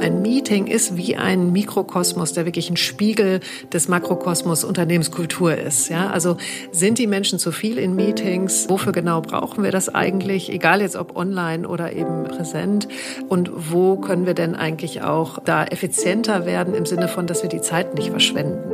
[0.00, 5.90] Ein Meeting ist wie ein Mikrokosmos, der wirklich ein Spiegel des Makrokosmos Unternehmenskultur ist.
[5.90, 6.38] Ja, also
[6.72, 8.70] sind die Menschen zu viel in Meetings?
[8.70, 10.50] Wofür genau brauchen wir das eigentlich?
[10.50, 12.88] Egal jetzt ob online oder eben präsent.
[13.28, 17.50] Und wo können wir denn eigentlich auch da effizienter werden im Sinne von, dass wir
[17.50, 18.72] die Zeit nicht verschwenden?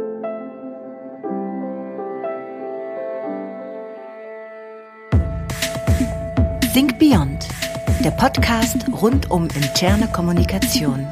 [6.72, 7.35] Think Beyond,
[8.06, 11.08] der Podcast rund um interne Kommunikation.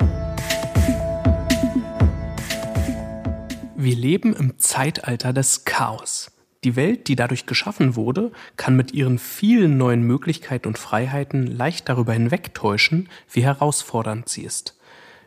[3.75, 6.30] Wir leben im Zeitalter des Chaos.
[6.62, 11.88] Die Welt, die dadurch geschaffen wurde, kann mit ihren vielen neuen Möglichkeiten und Freiheiten leicht
[11.88, 14.79] darüber hinwegtäuschen, wie herausfordernd sie ist.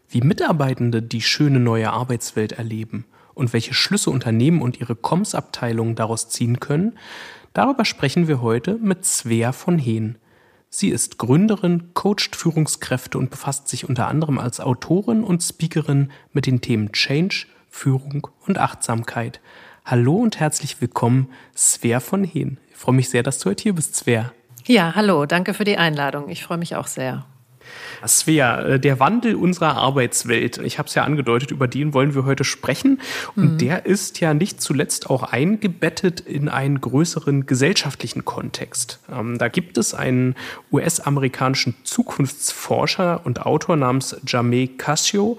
[0.08, 3.03] Wie Mitarbeitende die schöne neue Arbeitswelt erleben
[3.34, 6.97] und welche Schlüsse Unternehmen und ihre Comms-Abteilungen daraus ziehen können,
[7.52, 10.17] darüber sprechen wir heute mit Svea von Hehn.
[10.70, 16.45] Sie ist Gründerin, coacht Führungskräfte und befasst sich unter anderem als Autorin und Speakerin mit
[16.45, 19.39] den Themen Change, Führung und Achtsamkeit.
[19.86, 22.58] Hallo und herzlich willkommen, Svea von Hehn.
[22.72, 24.33] Ich freue mich sehr, dass du heute hier bist, Svea.
[24.66, 26.28] Ja, hallo, danke für die Einladung.
[26.28, 27.25] Ich freue mich auch sehr.
[28.05, 32.25] Svea, äh, der Wandel unserer Arbeitswelt, ich habe es ja angedeutet, über den wollen wir
[32.25, 33.01] heute sprechen.
[33.35, 33.57] Und mhm.
[33.57, 38.99] der ist ja nicht zuletzt auch eingebettet in einen größeren gesellschaftlichen Kontext.
[39.11, 40.35] Ähm, da gibt es einen
[40.71, 45.38] US-amerikanischen Zukunftsforscher und Autor namens Jamé Cassio,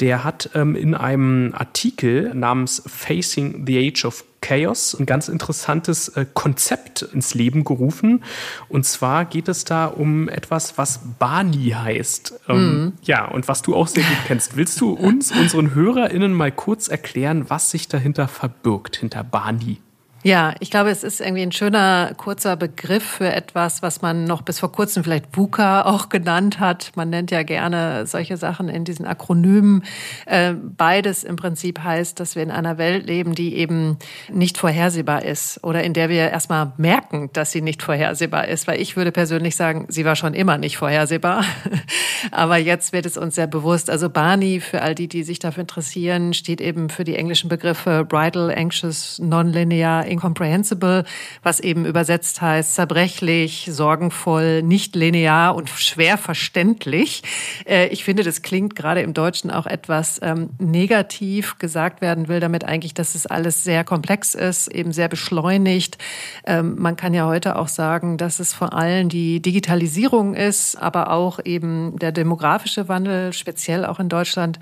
[0.00, 6.08] der hat ähm, in einem Artikel namens Facing the Age of Chaos ein ganz interessantes
[6.08, 8.22] äh, Konzept ins Leben gerufen.
[8.68, 12.40] Und zwar geht es da um etwas, was Bani heißt.
[12.48, 12.92] Ähm, mhm.
[13.02, 14.56] Ja, und was du auch sehr gut kennst.
[14.56, 19.78] Willst du uns, unseren HörerInnen, mal kurz erklären, was sich dahinter verbirgt, hinter Bani?
[20.26, 24.40] Ja, ich glaube, es ist irgendwie ein schöner, kurzer Begriff für etwas, was man noch
[24.40, 26.92] bis vor kurzem vielleicht VUCA auch genannt hat.
[26.94, 29.82] Man nennt ja gerne solche Sachen in diesen Akronymen.
[30.24, 33.98] Äh, beides im Prinzip heißt, dass wir in einer Welt leben, die eben
[34.32, 38.66] nicht vorhersehbar ist oder in der wir erstmal merken, dass sie nicht vorhersehbar ist.
[38.66, 41.44] Weil ich würde persönlich sagen, sie war schon immer nicht vorhersehbar.
[42.30, 43.90] Aber jetzt wird es uns sehr bewusst.
[43.90, 48.06] Also Barney, für all die, die sich dafür interessieren, steht eben für die englischen Begriffe
[48.08, 51.04] Bridal, Anxious, Nonlinear, incomprehensible,
[51.42, 57.22] was eben übersetzt heißt zerbrechlich, sorgenvoll, nicht linear und schwer verständlich.
[57.66, 62.40] Äh, ich finde, das klingt gerade im Deutschen auch etwas ähm, negativ gesagt werden will,
[62.40, 65.98] damit eigentlich, dass es alles sehr komplex ist, eben sehr beschleunigt.
[66.46, 71.10] Ähm, man kann ja heute auch sagen, dass es vor allem die Digitalisierung ist, aber
[71.10, 74.58] auch eben der demografische Wandel, speziell auch in Deutschland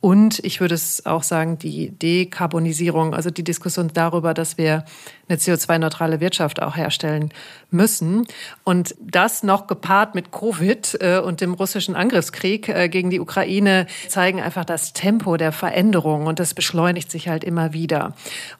[0.00, 4.84] und ich würde es auch sagen, die Dekarbonisierung, also die Diskussion darüber, dass wir
[5.28, 7.30] eine CO2-neutrale Wirtschaft auch herstellen
[7.70, 8.26] müssen.
[8.64, 13.86] Und das noch gepaart mit Covid äh, und dem russischen Angriffskrieg äh, gegen die Ukraine
[14.08, 18.14] zeigen einfach das Tempo der Veränderung und das beschleunigt sich halt immer wieder.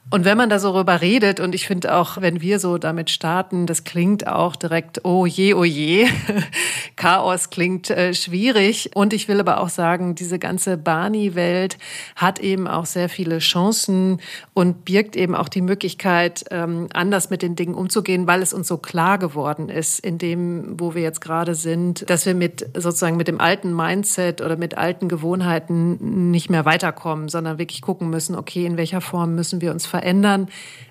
[0.09, 3.11] Und wenn man da so rüber redet, und ich finde auch, wenn wir so damit
[3.11, 6.07] starten, das klingt auch direkt, oh je, oh je.
[6.97, 8.91] Chaos klingt äh, schwierig.
[8.95, 11.77] Und ich will aber auch sagen, diese ganze Barney-Welt
[12.15, 14.21] hat eben auch sehr viele Chancen
[14.55, 18.69] und birgt eben auch die Möglichkeit, ähm, anders mit den Dingen umzugehen, weil es uns
[18.69, 23.17] so klar geworden ist, in dem, wo wir jetzt gerade sind, dass wir mit sozusagen
[23.17, 28.35] mit dem alten Mindset oder mit alten Gewohnheiten nicht mehr weiterkommen, sondern wirklich gucken müssen,
[28.35, 30.49] okay, in welcher Form müssen wir uns verändern verändern,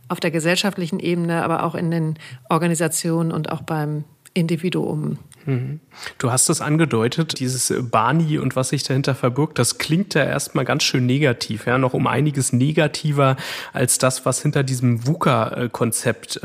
[0.07, 2.15] auf der gesellschaftlichen Ebene, aber auch in den
[2.49, 4.03] Organisationen und auch beim
[4.35, 5.17] Individuum.
[5.45, 5.79] Mhm.
[6.17, 10.65] Du hast es angedeutet, dieses Barney und was sich dahinter verbirgt, das klingt ja erstmal
[10.65, 13.37] ganz schön negativ, ja, noch um einiges negativer
[13.71, 16.41] als das, was hinter diesem VUCA-Konzept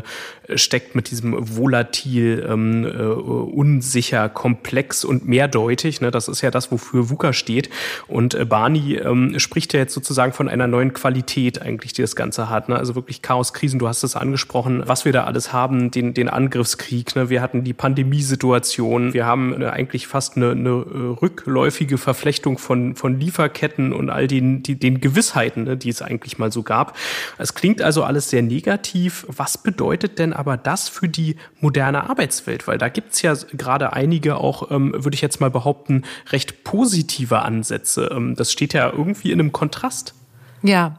[0.46, 6.00] äh, steckt, mit diesem volatil, ähm, äh, unsicher, komplex und mehrdeutig.
[6.00, 6.10] Ne?
[6.10, 7.70] Das ist ja das, wofür VUCA steht.
[8.06, 12.16] Und äh, Barney ähm, spricht ja jetzt sozusagen von einer neuen Qualität eigentlich, die das
[12.16, 12.68] Ganze hat.
[12.68, 12.76] Ne?
[12.76, 16.28] Also wirklich Chaos, Krisen, du hast es angesprochen, was wir da alles haben, den, den
[16.28, 17.16] Angriffskrieg.
[17.16, 17.30] Ne?
[17.30, 22.94] Wir hatten die Pandemiesituation, wir haben haben eigentlich fast eine, eine äh, rückläufige Verflechtung von,
[22.94, 26.96] von Lieferketten und all den, die, den Gewissheiten, ne, die es eigentlich mal so gab.
[27.38, 29.26] Es klingt also alles sehr negativ.
[29.28, 32.66] Was bedeutet denn aber das für die moderne Arbeitswelt?
[32.68, 36.64] Weil da gibt es ja gerade einige auch, ähm, würde ich jetzt mal behaupten, recht
[36.64, 38.10] positive Ansätze.
[38.12, 40.14] Ähm, das steht ja irgendwie in einem Kontrast.
[40.62, 40.98] Ja,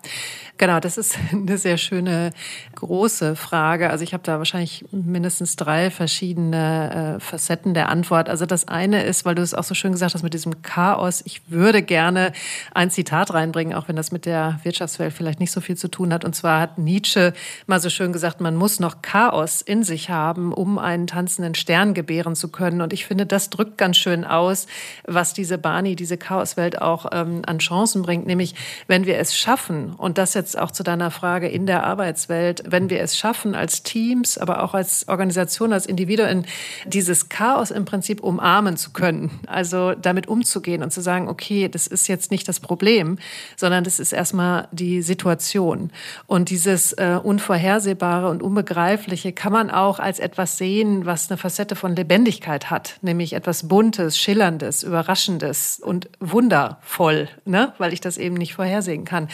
[0.62, 2.30] Genau, das ist eine sehr schöne
[2.76, 3.90] große Frage.
[3.90, 8.30] Also ich habe da wahrscheinlich mindestens drei verschiedene äh, Facetten der Antwort.
[8.30, 11.24] Also das eine ist, weil du es auch so schön gesagt hast mit diesem Chaos.
[11.26, 12.32] Ich würde gerne
[12.76, 16.14] ein Zitat reinbringen, auch wenn das mit der Wirtschaftswelt vielleicht nicht so viel zu tun
[16.14, 16.24] hat.
[16.26, 17.34] Und zwar hat Nietzsche
[17.66, 21.96] mal so schön gesagt, man muss noch Chaos in sich haben, um einen tanzenden Stern
[21.96, 22.82] gebären zu können.
[22.82, 24.68] Und ich finde, das drückt ganz schön aus,
[25.08, 28.28] was diese Bani, diese Chaoswelt auch ähm, an Chancen bringt.
[28.28, 28.54] Nämlich,
[28.86, 32.64] wenn wir es schaffen, und das jetzt jetzt auch zu deiner Frage in der Arbeitswelt,
[32.68, 36.46] wenn wir es schaffen, als Teams, aber auch als Organisation, als Individuen,
[36.86, 41.88] dieses Chaos im Prinzip umarmen zu können, also damit umzugehen und zu sagen, okay, das
[41.88, 43.18] ist jetzt nicht das Problem,
[43.56, 45.92] sondern das ist erstmal die Situation.
[46.28, 51.78] Und dieses äh, Unvorhersehbare und Unbegreifliche kann man auch als etwas sehen, was eine Facette
[51.78, 57.74] von Lebendigkeit hat, nämlich etwas Buntes, Schillerndes, Überraschendes und wundervoll, ne?
[57.78, 59.30] weil ich das eben nicht vorhersehen kann.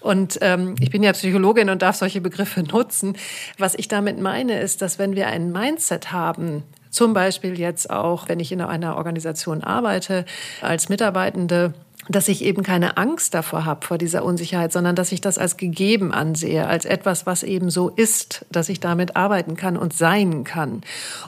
[0.00, 3.16] Und ähm, ähm, ich bin ja Psychologin und darf solche Begriffe nutzen.
[3.58, 8.28] Was ich damit meine, ist, dass wenn wir ein Mindset haben, zum Beispiel jetzt auch,
[8.28, 10.26] wenn ich in einer Organisation arbeite
[10.60, 11.72] als Mitarbeitende,
[12.08, 15.56] dass ich eben keine Angst davor habe, vor dieser Unsicherheit, sondern dass ich das als
[15.56, 20.42] gegeben ansehe, als etwas, was eben so ist, dass ich damit arbeiten kann und sein
[20.42, 20.82] kann.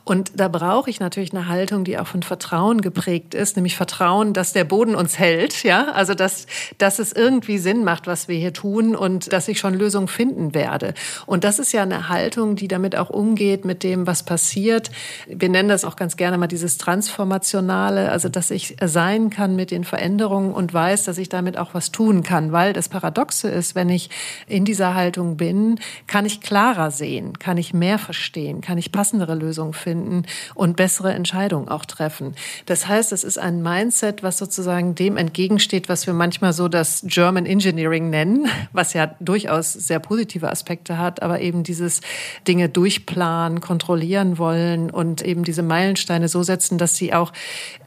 [0.05, 4.33] Und da brauche ich natürlich eine Haltung, die auch von Vertrauen geprägt ist, nämlich Vertrauen,
[4.33, 6.47] dass der Boden uns hält, ja, also dass,
[6.79, 10.55] dass es irgendwie Sinn macht, was wir hier tun und dass ich schon Lösungen finden
[10.55, 10.95] werde.
[11.27, 14.91] Und das ist ja eine Haltung, die damit auch umgeht mit dem, was passiert.
[15.29, 19.71] Wir nennen das auch ganz gerne mal dieses Transformationale, also dass ich sein kann mit
[19.71, 22.53] den Veränderungen und weiß, dass ich damit auch was tun kann.
[22.53, 24.11] Weil das Paradoxe ist, wenn ich
[24.47, 29.35] in dieser Haltung bin, kann ich klarer sehen, kann ich mehr verstehen, kann ich passendere
[29.35, 30.23] Lösungen finden
[30.55, 32.35] und bessere Entscheidungen auch treffen.
[32.67, 37.03] Das heißt, es ist ein Mindset, was sozusagen dem entgegensteht, was wir manchmal so das
[37.07, 42.01] German Engineering nennen, was ja durchaus sehr positive Aspekte hat, aber eben dieses
[42.47, 47.33] Dinge durchplanen, kontrollieren wollen und eben diese Meilensteine so setzen, dass sie auch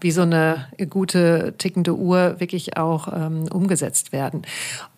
[0.02, 4.42] wie so eine gute tickende Uhr wirklich auch ähm, umgesetzt werden.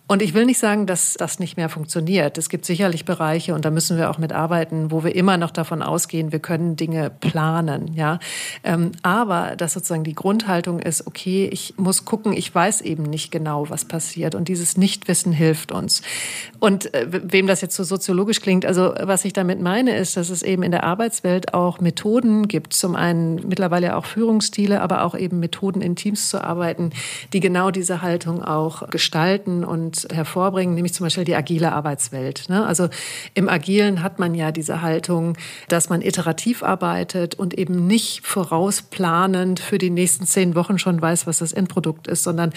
[0.09, 2.39] Und ich will nicht sagen, dass das nicht mehr funktioniert.
[2.39, 5.83] Es gibt sicherlich Bereiche, und da müssen wir auch mitarbeiten, wo wir immer noch davon
[5.83, 8.17] ausgehen, wir können Dinge planen, ja.
[8.63, 13.31] Ähm, aber dass sozusagen die Grundhaltung ist, okay, ich muss gucken, ich weiß eben nicht
[13.31, 14.33] genau, was passiert.
[14.33, 16.01] Und dieses Nichtwissen hilft uns.
[16.57, 20.31] Und äh, wem das jetzt so soziologisch klingt, also was ich damit meine, ist, dass
[20.31, 22.73] es eben in der Arbeitswelt auch Methoden gibt.
[22.73, 26.93] Zum einen mittlerweile auch Führungsstile, aber auch eben Methoden in Teams zu arbeiten,
[27.31, 32.49] die genau diese Haltung auch gestalten und hervorbringen, nämlich zum Beispiel die agile Arbeitswelt.
[32.49, 32.65] Ne?
[32.65, 32.89] Also
[33.33, 35.37] im Agilen hat man ja diese Haltung,
[35.67, 41.27] dass man iterativ arbeitet und eben nicht vorausplanend für die nächsten zehn Wochen schon weiß,
[41.27, 42.53] was das Endprodukt ist, sondern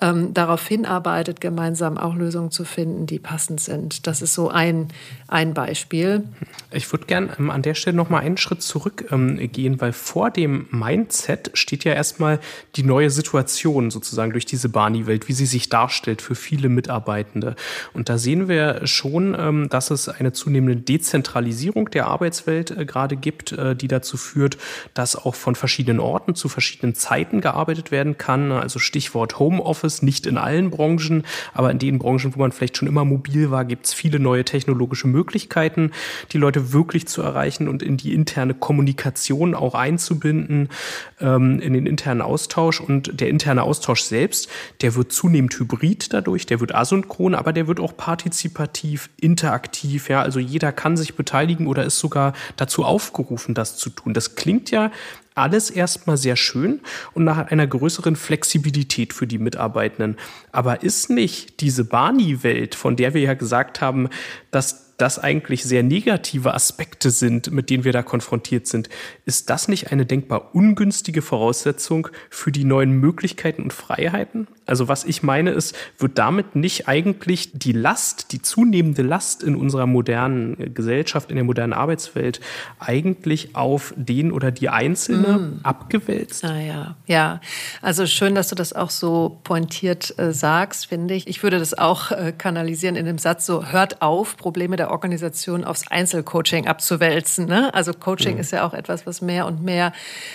[0.00, 4.06] ähm, darauf hinarbeitet, gemeinsam auch Lösungen zu finden, die passend sind.
[4.06, 4.88] Das ist so ein,
[5.28, 6.24] ein Beispiel.
[6.70, 10.30] Ich würde gerne ähm, an der Stelle noch mal einen Schritt zurückgehen, ähm, weil vor
[10.30, 12.40] dem Mindset steht ja erstmal
[12.76, 17.56] die neue Situation sozusagen durch diese Barney-Welt, wie sie sich darstellt für viele mit Mitarbeitende.
[17.92, 23.16] Und da sehen wir schon, ähm, dass es eine zunehmende Dezentralisierung der Arbeitswelt äh, gerade
[23.16, 24.56] gibt, äh, die dazu führt,
[24.94, 28.52] dass auch von verschiedenen Orten zu verschiedenen Zeiten gearbeitet werden kann.
[28.52, 31.24] Also Stichwort Homeoffice, nicht in allen Branchen,
[31.54, 34.44] aber in den Branchen, wo man vielleicht schon immer mobil war, gibt es viele neue
[34.44, 35.90] technologische Möglichkeiten,
[36.30, 40.68] die Leute wirklich zu erreichen und in die interne Kommunikation auch einzubinden,
[41.20, 42.80] ähm, in den internen Austausch.
[42.80, 44.48] Und der interne Austausch selbst,
[44.82, 50.08] der wird zunehmend hybrid dadurch, der wird asynchron, aber der wird auch partizipativ, interaktiv.
[50.08, 54.14] Ja, also jeder kann sich beteiligen oder ist sogar dazu aufgerufen, das zu tun.
[54.14, 54.90] Das klingt ja
[55.34, 56.80] alles erstmal sehr schön
[57.12, 60.16] und nach einer größeren Flexibilität für die Mitarbeitenden.
[60.50, 64.08] Aber ist nicht diese Barney-Welt, von der wir ja gesagt haben,
[64.50, 68.88] dass das eigentlich sehr negative Aspekte sind, mit denen wir da konfrontiert sind,
[69.26, 74.48] ist das nicht eine denkbar ungünstige Voraussetzung für die neuen Möglichkeiten und Freiheiten?
[74.66, 79.56] Also was ich meine ist, wird damit nicht eigentlich die Last, die zunehmende Last in
[79.56, 82.40] unserer modernen Gesellschaft, in der modernen Arbeitswelt
[82.78, 85.60] eigentlich auf den oder die Einzelne mm.
[85.62, 86.44] abgewälzt?
[86.44, 87.40] Ah, ja, ja.
[87.82, 91.26] Also schön, dass du das auch so pointiert äh, sagst, finde ich.
[91.28, 95.64] Ich würde das auch äh, kanalisieren in dem Satz so, hört auf, Probleme der Organisation
[95.64, 97.46] aufs Einzelcoaching abzuwälzen.
[97.46, 97.72] Ne?
[97.72, 98.40] Also Coaching mhm.
[98.40, 99.92] ist ja auch etwas, was mehr und mehr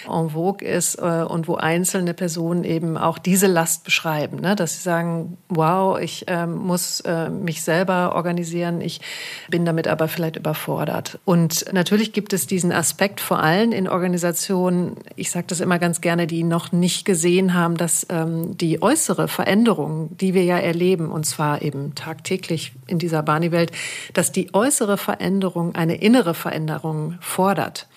[0.08, 4.56] en vogue ist äh, und wo einzelne Personen eben auch diese Last beschreiben, ne?
[4.56, 9.02] dass sie sagen, wow, ich äh, muss äh, mich selber organisieren, ich
[9.50, 11.20] bin damit aber vielleicht überfordert.
[11.26, 16.02] Und natürlich gibt es diesen Aspekt vor allem in Organisationen, ich sage das immer ganz
[16.02, 21.12] gerne, die noch nicht gesehen haben, dass ähm, die äußere Veränderung, die wir ja erleben,
[21.12, 23.72] und zwar eben tagtäglich in dieser Barney-Welt,
[24.14, 27.88] dass die äußere Veränderung eine innere Veränderung fordert.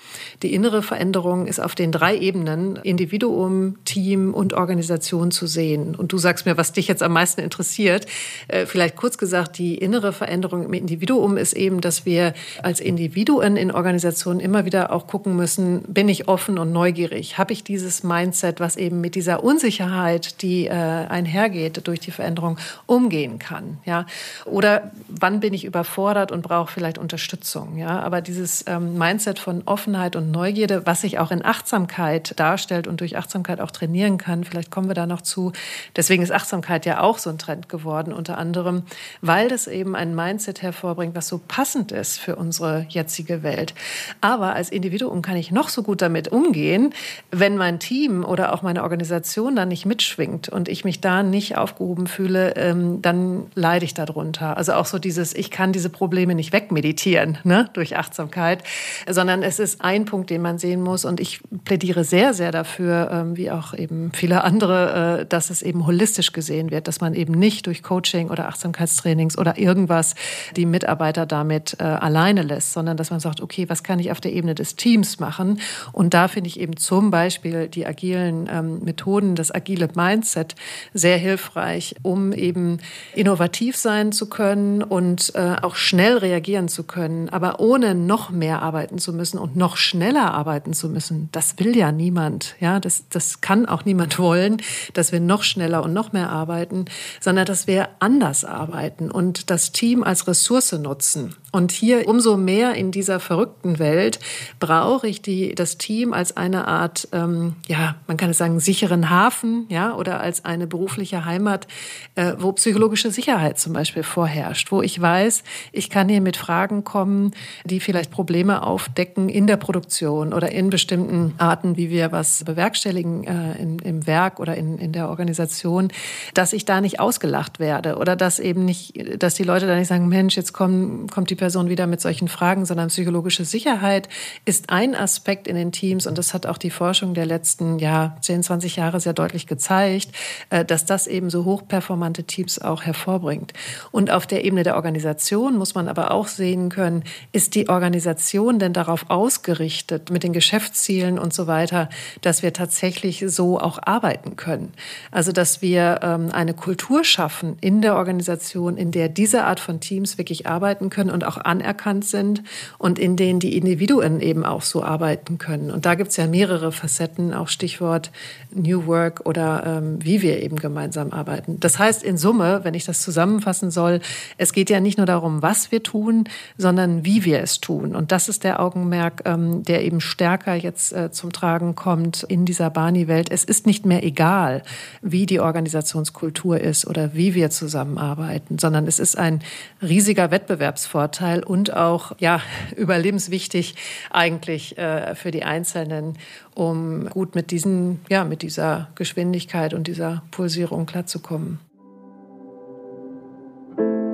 [0.42, 5.94] Die innere Veränderung ist auf den drei Ebenen Individuum, Team und Organisation zu sehen.
[5.94, 8.06] Und du sagst mir, was dich jetzt am meisten interessiert.
[8.48, 13.56] Äh, vielleicht kurz gesagt, die innere Veränderung im Individuum ist eben, dass wir als Individuen
[13.56, 17.38] in Organisationen immer wieder auch gucken müssen, bin ich offen und neugierig?
[17.38, 22.58] Habe ich dieses Mindset, was eben mit dieser Unsicherheit, die äh, einhergeht durch die Veränderung,
[22.86, 23.78] umgehen kann?
[23.84, 24.06] Ja?
[24.44, 27.78] Oder wann bin ich überfordert und brauche vielleicht Unterstützung?
[27.78, 28.00] Ja?
[28.00, 32.86] Aber dieses ähm, Mindset von Offenheit Offenheit und Neugierde, was sich auch in Achtsamkeit darstellt
[32.86, 34.44] und durch Achtsamkeit auch trainieren kann.
[34.44, 35.52] Vielleicht kommen wir da noch zu.
[35.96, 38.82] Deswegen ist Achtsamkeit ja auch so ein Trend geworden, unter anderem,
[39.22, 43.74] weil das eben ein Mindset hervorbringt, was so passend ist für unsere jetzige Welt.
[44.20, 46.92] Aber als Individuum kann ich noch so gut damit umgehen,
[47.30, 51.56] wenn mein Team oder auch meine Organisation da nicht mitschwingt und ich mich da nicht
[51.56, 54.56] aufgehoben fühle, ähm, dann leide ich darunter.
[54.56, 58.62] Also auch so dieses, ich kann diese Probleme nicht wegmeditieren ne, durch Achtsamkeit,
[59.08, 61.04] sondern es ist ein Punkt, den man sehen muss.
[61.04, 65.62] Und ich plädiere sehr, sehr dafür, ähm, wie auch eben viele andere, äh, dass es
[65.62, 70.14] eben holistisch gesehen wird, dass man eben nicht durch Coaching oder Achtsamkeitstrainings oder irgendwas
[70.56, 74.20] die Mitarbeiter damit äh, alleine lässt, sondern dass man sagt, okay, was kann ich auf
[74.20, 75.60] der Ebene des Teams machen?
[75.92, 80.56] Und da finde ich eben zum Beispiel die agilen ähm, Methoden, das agile Mindset
[80.92, 82.78] sehr hilfreich, um eben
[83.14, 88.62] innovativ sein zu können und äh, auch schnell reagieren zu können, aber ohne noch mehr
[88.62, 92.54] arbeiten zu müssen und noch noch schneller arbeiten zu müssen, das will ja niemand.
[92.60, 94.58] Ja, das, das kann auch niemand wollen,
[94.92, 96.84] dass wir noch schneller und noch mehr arbeiten,
[97.20, 101.34] sondern dass wir anders arbeiten und das Team als Ressource nutzen.
[101.54, 104.18] Und hier umso mehr in dieser verrückten Welt
[104.58, 109.08] brauche ich die, das Team als eine Art, ähm, ja, man kann es sagen, sicheren
[109.08, 111.68] Hafen, ja, oder als eine berufliche Heimat,
[112.16, 116.82] äh, wo psychologische Sicherheit zum Beispiel vorherrscht, wo ich weiß, ich kann hier mit Fragen
[116.82, 117.30] kommen,
[117.64, 123.22] die vielleicht Probleme aufdecken in der Produktion oder in bestimmten Arten, wie wir was bewerkstelligen
[123.22, 125.92] äh, in, im Werk oder in, in der Organisation,
[126.34, 129.86] dass ich da nicht ausgelacht werde oder dass eben nicht, dass die Leute da nicht
[129.86, 134.08] sagen, Mensch, jetzt kommen, kommt die Person wieder mit solchen Fragen, sondern psychologische Sicherheit
[134.46, 138.16] ist ein Aspekt in den Teams und das hat auch die Forschung der letzten ja,
[138.22, 140.08] 10, 20 Jahre sehr deutlich gezeigt,
[140.48, 143.52] äh, dass das eben so hochperformante Teams auch hervorbringt.
[143.90, 148.58] Und auf der Ebene der Organisation muss man aber auch sehen können, ist die Organisation
[148.58, 151.90] denn darauf ausgerichtet mit den Geschäftszielen und so weiter,
[152.22, 154.72] dass wir tatsächlich so auch arbeiten können.
[155.10, 159.80] Also dass wir ähm, eine Kultur schaffen in der Organisation, in der diese Art von
[159.80, 162.42] Teams wirklich arbeiten können und auch auch anerkannt sind
[162.78, 165.70] und in denen die Individuen eben auch so arbeiten können.
[165.70, 168.10] Und da gibt es ja mehrere Facetten, auch Stichwort
[168.52, 171.58] New Work oder ähm, wie wir eben gemeinsam arbeiten.
[171.60, 174.00] Das heißt in Summe, wenn ich das zusammenfassen soll,
[174.38, 176.24] es geht ja nicht nur darum, was wir tun,
[176.56, 177.94] sondern wie wir es tun.
[177.94, 182.44] Und das ist der Augenmerk, ähm, der eben stärker jetzt äh, zum Tragen kommt in
[182.44, 183.30] dieser Barney-Welt.
[183.30, 184.62] Es ist nicht mehr egal,
[185.02, 189.40] wie die Organisationskultur ist oder wie wir zusammenarbeiten, sondern es ist ein
[189.82, 192.40] riesiger Wettbewerbsvorteil Vorteil und auch ja,
[192.76, 193.74] überlebenswichtig
[194.10, 196.18] eigentlich äh, für die Einzelnen,
[196.54, 201.58] um gut mit, diesen, ja, mit dieser Geschwindigkeit und dieser Pulsierung klarzukommen.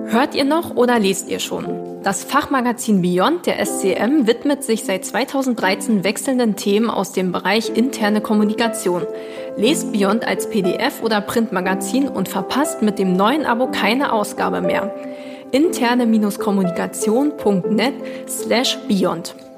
[0.07, 2.03] Hört ihr noch oder lest ihr schon?
[2.03, 8.21] Das Fachmagazin Beyond der SCM widmet sich seit 2013 wechselnden Themen aus dem Bereich interne
[8.21, 9.07] Kommunikation.
[9.57, 14.93] Lest Beyond als PDF oder Printmagazin und verpasst mit dem neuen Abo keine Ausgabe mehr
[15.53, 17.95] interne-kommunikation.net
[18.27, 19.50] slash beyond.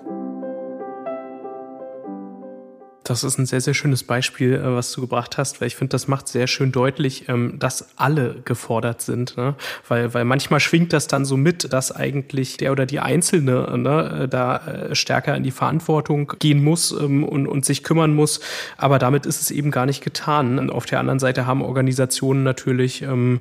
[3.12, 5.90] Das ist ein sehr, sehr schönes Beispiel, äh, was du gebracht hast, weil ich finde,
[5.90, 9.36] das macht sehr schön deutlich, ähm, dass alle gefordert sind.
[9.36, 9.54] Ne?
[9.86, 14.28] Weil, weil manchmal schwingt das dann so mit, dass eigentlich der oder die Einzelne ne,
[14.30, 18.40] da äh, stärker in die Verantwortung gehen muss ähm, und, und sich kümmern muss.
[18.78, 20.58] Aber damit ist es eben gar nicht getan.
[20.58, 23.40] Und auf der anderen Seite haben Organisationen natürlich, ähm,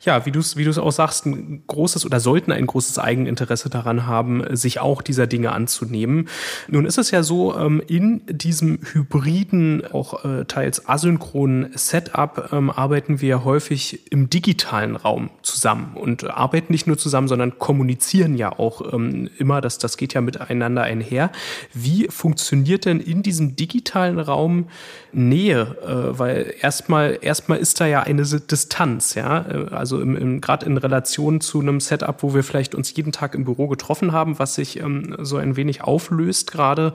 [0.00, 3.70] ja, wie du es wie du's auch sagst, ein großes oder sollten ein großes Eigeninteresse
[3.70, 6.28] daran haben, sich auch dieser Dinge anzunehmen.
[6.66, 12.70] Nun ist es ja so, in diesem Hybrid hybriden, auch äh, teils asynchronen Setup ähm,
[12.70, 18.58] arbeiten wir häufig im digitalen Raum zusammen und arbeiten nicht nur zusammen, sondern kommunizieren ja
[18.58, 19.60] auch ähm, immer.
[19.60, 21.30] Das, das geht ja miteinander einher.
[21.72, 24.68] Wie funktioniert denn in diesem digitalen Raum
[25.12, 25.76] Nähe?
[25.82, 29.42] Äh, weil erstmal, erstmal ist da ja eine Distanz, ja.
[29.42, 33.12] Äh, also im, im, gerade in Relation zu einem Setup, wo wir vielleicht uns jeden
[33.12, 36.94] Tag im Büro getroffen haben, was sich ähm, so ein wenig auflöst gerade.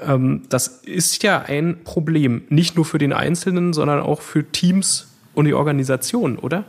[0.00, 2.42] Ähm, das ist ja ein Problem.
[2.48, 6.64] Nicht nur für den Einzelnen, sondern auch für Teams und die Organisation, oder?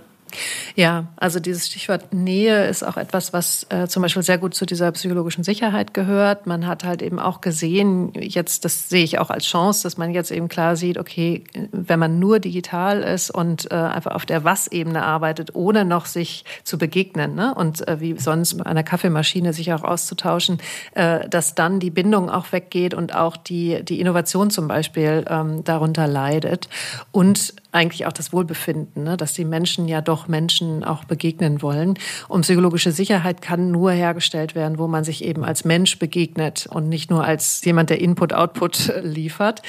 [0.75, 4.65] Ja, also dieses Stichwort Nähe ist auch etwas, was äh, zum Beispiel sehr gut zu
[4.65, 6.47] dieser psychologischen Sicherheit gehört.
[6.47, 10.11] Man hat halt eben auch gesehen, jetzt, das sehe ich auch als Chance, dass man
[10.11, 14.43] jetzt eben klar sieht, okay, wenn man nur digital ist und äh, einfach auf der
[14.43, 17.53] Was-Ebene arbeitet, ohne noch sich zu begegnen ne?
[17.55, 20.59] und äh, wie sonst bei einer Kaffeemaschine sich auch auszutauschen,
[20.93, 25.63] äh, dass dann die Bindung auch weggeht und auch die, die Innovation zum Beispiel ähm,
[25.63, 26.69] darunter leidet.
[27.11, 29.15] Und eigentlich auch das Wohlbefinden, ne?
[29.15, 31.93] dass die Menschen ja doch Menschen auch begegnen wollen.
[32.27, 36.89] Und psychologische Sicherheit kann nur hergestellt werden, wo man sich eben als Mensch begegnet und
[36.89, 39.61] nicht nur als jemand, der Input-Output liefert.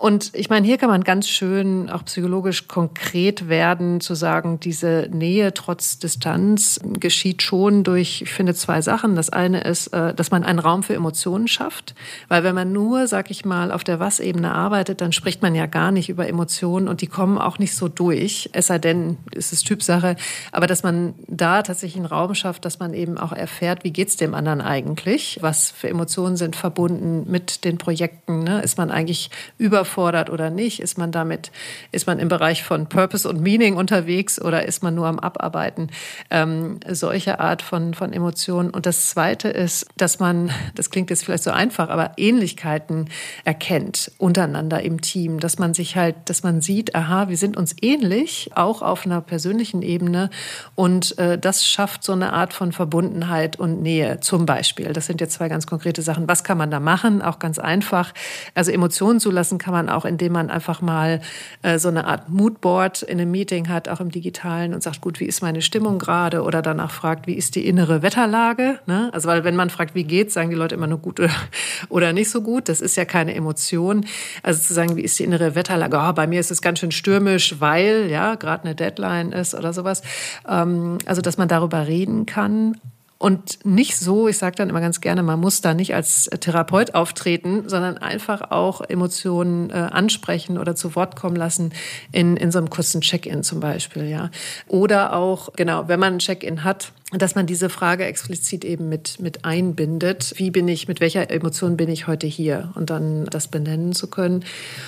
[0.00, 5.08] Und ich meine, hier kann man ganz schön auch psychologisch konkret werden, zu sagen, diese
[5.12, 9.14] Nähe trotz Distanz geschieht schon durch, ich finde, zwei Sachen.
[9.14, 11.94] Das eine ist, äh, dass man einen Raum für Emotionen schafft,
[12.28, 15.66] weil wenn man nur, sag ich mal, auf der Was-Ebene arbeitet, dann spricht man ja
[15.66, 19.52] gar nicht über Emotionen und die kommen auch nicht so durch, es sei denn, es
[19.52, 20.16] ist Typsache,
[20.52, 24.16] aber dass man da tatsächlich einen Raum schafft, dass man eben auch erfährt, wie geht's
[24.16, 28.62] dem anderen eigentlich, was für Emotionen sind verbunden mit den Projekten, ne?
[28.62, 31.50] ist man eigentlich überfordert oder nicht, ist man damit,
[31.92, 35.90] ist man im Bereich von Purpose und Meaning unterwegs oder ist man nur am Abarbeiten,
[36.30, 38.70] ähm, solche Art von, von Emotionen.
[38.70, 43.08] Und das Zweite ist, dass man, das klingt jetzt vielleicht so einfach, aber Ähnlichkeiten
[43.44, 47.74] erkennt untereinander im Team, dass man sich halt, dass man sieht, aha, wir sind uns
[47.82, 50.30] ähnlich, auch auf einer persönlichen Ebene.
[50.76, 54.92] Und äh, das schafft so eine Art von Verbundenheit und Nähe zum Beispiel.
[54.92, 56.28] Das sind jetzt zwei ganz konkrete Sachen.
[56.28, 57.22] Was kann man da machen?
[57.22, 58.14] Auch ganz einfach.
[58.54, 61.22] Also Emotionen zulassen kann man auch, indem man einfach mal
[61.62, 65.18] äh, so eine Art Moodboard in einem Meeting hat, auch im digitalen und sagt, gut,
[65.18, 66.44] wie ist meine Stimmung gerade?
[66.44, 68.78] Oder danach fragt, wie ist die innere Wetterlage?
[68.86, 69.10] Ne?
[69.12, 71.20] Also weil wenn man fragt, wie geht's, sagen die Leute immer nur gut
[71.88, 72.68] oder, nicht so gut.
[72.68, 74.06] Das ist ja keine Emotion.
[74.44, 75.98] Also zu sagen, wie ist die innere Wetterlage?
[76.00, 79.54] Oh, bei mir ist es ganz schön stürmisch stürmisch, weil ja gerade eine Deadline ist
[79.54, 80.02] oder sowas.
[80.48, 82.80] Ähm, also dass man darüber reden kann.
[83.16, 86.94] Und nicht so, ich sage dann immer ganz gerne, man muss da nicht als Therapeut
[86.94, 91.72] auftreten, sondern einfach auch Emotionen äh, ansprechen oder zu Wort kommen lassen
[92.12, 94.08] in, in so einem kurzen Check-in zum Beispiel.
[94.10, 94.30] ja.
[94.68, 99.20] Oder auch, genau, wenn man ein Check-in hat, dass man diese Frage explizit eben mit,
[99.20, 100.34] mit einbindet.
[100.36, 102.72] Wie bin ich, mit welcher Emotion bin ich heute hier?
[102.74, 104.44] Und dann das benennen zu können.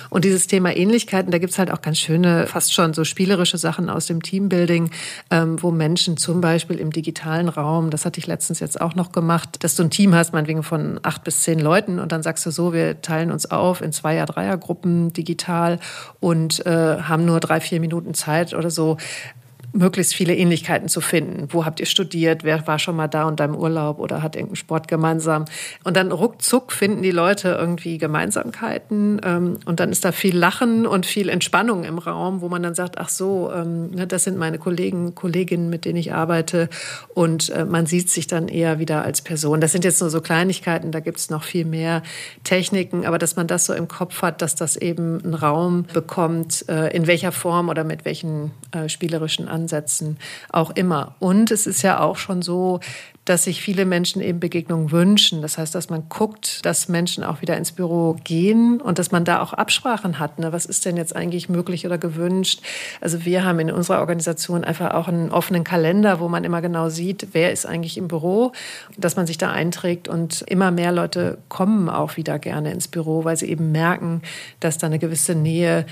[0.09, 3.89] Und dieses Thema Ähnlichkeiten, da gibt's halt auch ganz schöne, fast schon so spielerische Sachen
[3.89, 4.91] aus dem Teambuilding,
[5.31, 9.11] ähm, wo Menschen zum Beispiel im digitalen Raum, das hatte ich letztens jetzt auch noch
[9.11, 12.45] gemacht, dass du ein Team hast, meinetwegen von acht bis zehn Leuten und dann sagst
[12.45, 15.79] du so, wir teilen uns auf in Zweier-, Dreiergruppen digital
[16.19, 18.97] und äh, haben nur drei, vier Minuten Zeit oder so
[19.73, 21.47] möglichst viele Ähnlichkeiten zu finden.
[21.51, 22.43] Wo habt ihr studiert?
[22.43, 25.45] Wer war schon mal da und da im Urlaub oder hat irgendeinen Sport gemeinsam?
[25.83, 30.87] Und dann ruckzuck finden die Leute irgendwie Gemeinsamkeiten ähm, und dann ist da viel Lachen
[30.87, 34.37] und viel Entspannung im Raum, wo man dann sagt, ach so, ähm, ne, das sind
[34.37, 36.69] meine Kollegen, Kolleginnen, mit denen ich arbeite
[37.13, 39.61] und äh, man sieht sich dann eher wieder als Person.
[39.61, 42.03] Das sind jetzt nur so Kleinigkeiten, da gibt es noch viel mehr
[42.43, 46.65] Techniken, aber dass man das so im Kopf hat, dass das eben einen Raum bekommt,
[46.69, 50.17] äh, in welcher Form oder mit welchen äh, spielerischen Ansätzen
[50.51, 51.15] auch immer.
[51.19, 52.79] Und es ist ja auch schon so,
[53.25, 55.41] dass sich viele Menschen eben Begegnungen wünschen.
[55.41, 59.25] Das heißt, dass man guckt, dass Menschen auch wieder ins Büro gehen und dass man
[59.25, 60.39] da auch Absprachen hat.
[60.39, 60.53] Ne?
[60.53, 62.61] Was ist denn jetzt eigentlich möglich oder gewünscht?
[63.01, 66.87] Also wir haben in unserer Organisation einfach auch einen offenen Kalender, wo man immer genau
[66.87, 68.53] sieht, wer ist eigentlich im Büro,
[68.97, 73.25] dass man sich da einträgt und immer mehr Leute kommen auch wieder gerne ins Büro,
[73.25, 74.21] weil sie eben merken,
[74.61, 75.85] dass da eine gewisse Nähe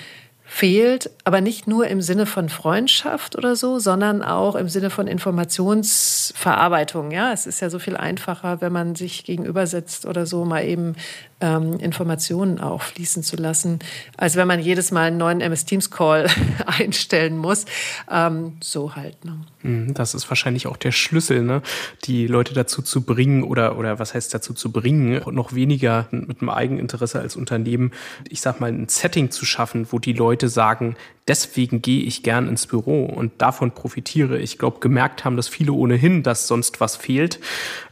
[0.48, 5.08] fehlt, aber nicht nur im Sinne von Freundschaft oder so, sondern auch im Sinne von
[5.08, 7.10] Informationsverarbeitung.
[7.12, 10.64] Ja, es ist ja so viel einfacher, wenn man sich gegenüber sitzt oder so, mal
[10.64, 10.96] eben
[11.42, 13.80] ähm, Informationen auch fließen zu lassen,
[14.18, 16.28] als wenn man jedes Mal einen neuen MS Teams Call
[16.66, 17.66] einstellen muss.
[18.10, 19.24] Ähm, so halt.
[19.26, 19.40] Ne?
[19.64, 21.62] Mhm, das ist wahrscheinlich auch der Schlüssel, ne?
[22.06, 26.42] die Leute dazu zu bringen oder, oder was heißt dazu zu bringen, noch weniger mit
[26.42, 27.92] einem Eigeninteresse als Unternehmen,
[28.30, 30.96] ich sag mal, ein Setting zu schaffen, wo die Leute sagen,
[31.28, 34.38] deswegen gehe ich gern ins Büro und davon profitiere.
[34.40, 37.40] Ich glaube, gemerkt haben das viele ohnehin, dass sonst was fehlt.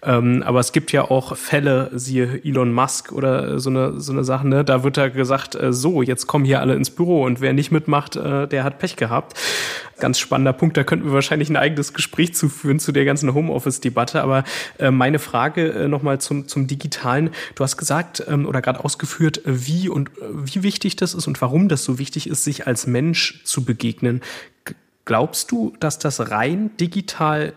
[0.04, 4.24] Ähm, aber es gibt ja auch Fälle, siehe Elon Musk oder so eine, so eine
[4.24, 4.64] Sache, ne?
[4.64, 7.72] da wird da gesagt, äh, so, jetzt kommen hier alle ins Büro und wer nicht
[7.72, 9.40] mitmacht, äh, der hat Pech gehabt.
[10.00, 13.34] Ganz spannender Punkt, da könnten wir wahrscheinlich ein eigenes Gespräch zu führen zu der ganzen
[13.34, 14.22] Homeoffice-Debatte.
[14.22, 14.44] Aber
[14.78, 17.30] äh, meine Frage äh, nochmal zum, zum Digitalen.
[17.56, 21.40] Du hast gesagt ähm, oder gerade ausgeführt, wie und äh, wie wichtig das ist und
[21.42, 24.22] warum das so wichtig ist, sich als Mensch zu begegnen.
[25.06, 27.54] Glaubst du, dass das rein digital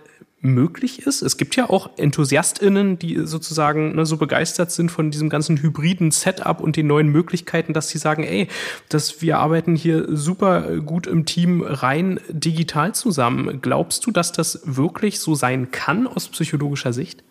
[0.46, 1.22] möglich ist.
[1.22, 6.10] Es gibt ja auch EnthusiastInnen, die sozusagen ne, so begeistert sind von diesem ganzen hybriden
[6.10, 8.48] Setup und den neuen Möglichkeiten, dass sie sagen, ey,
[8.88, 13.60] dass wir arbeiten hier super gut im Team rein digital zusammen.
[13.60, 17.22] Glaubst du, dass das wirklich so sein kann aus psychologischer Sicht?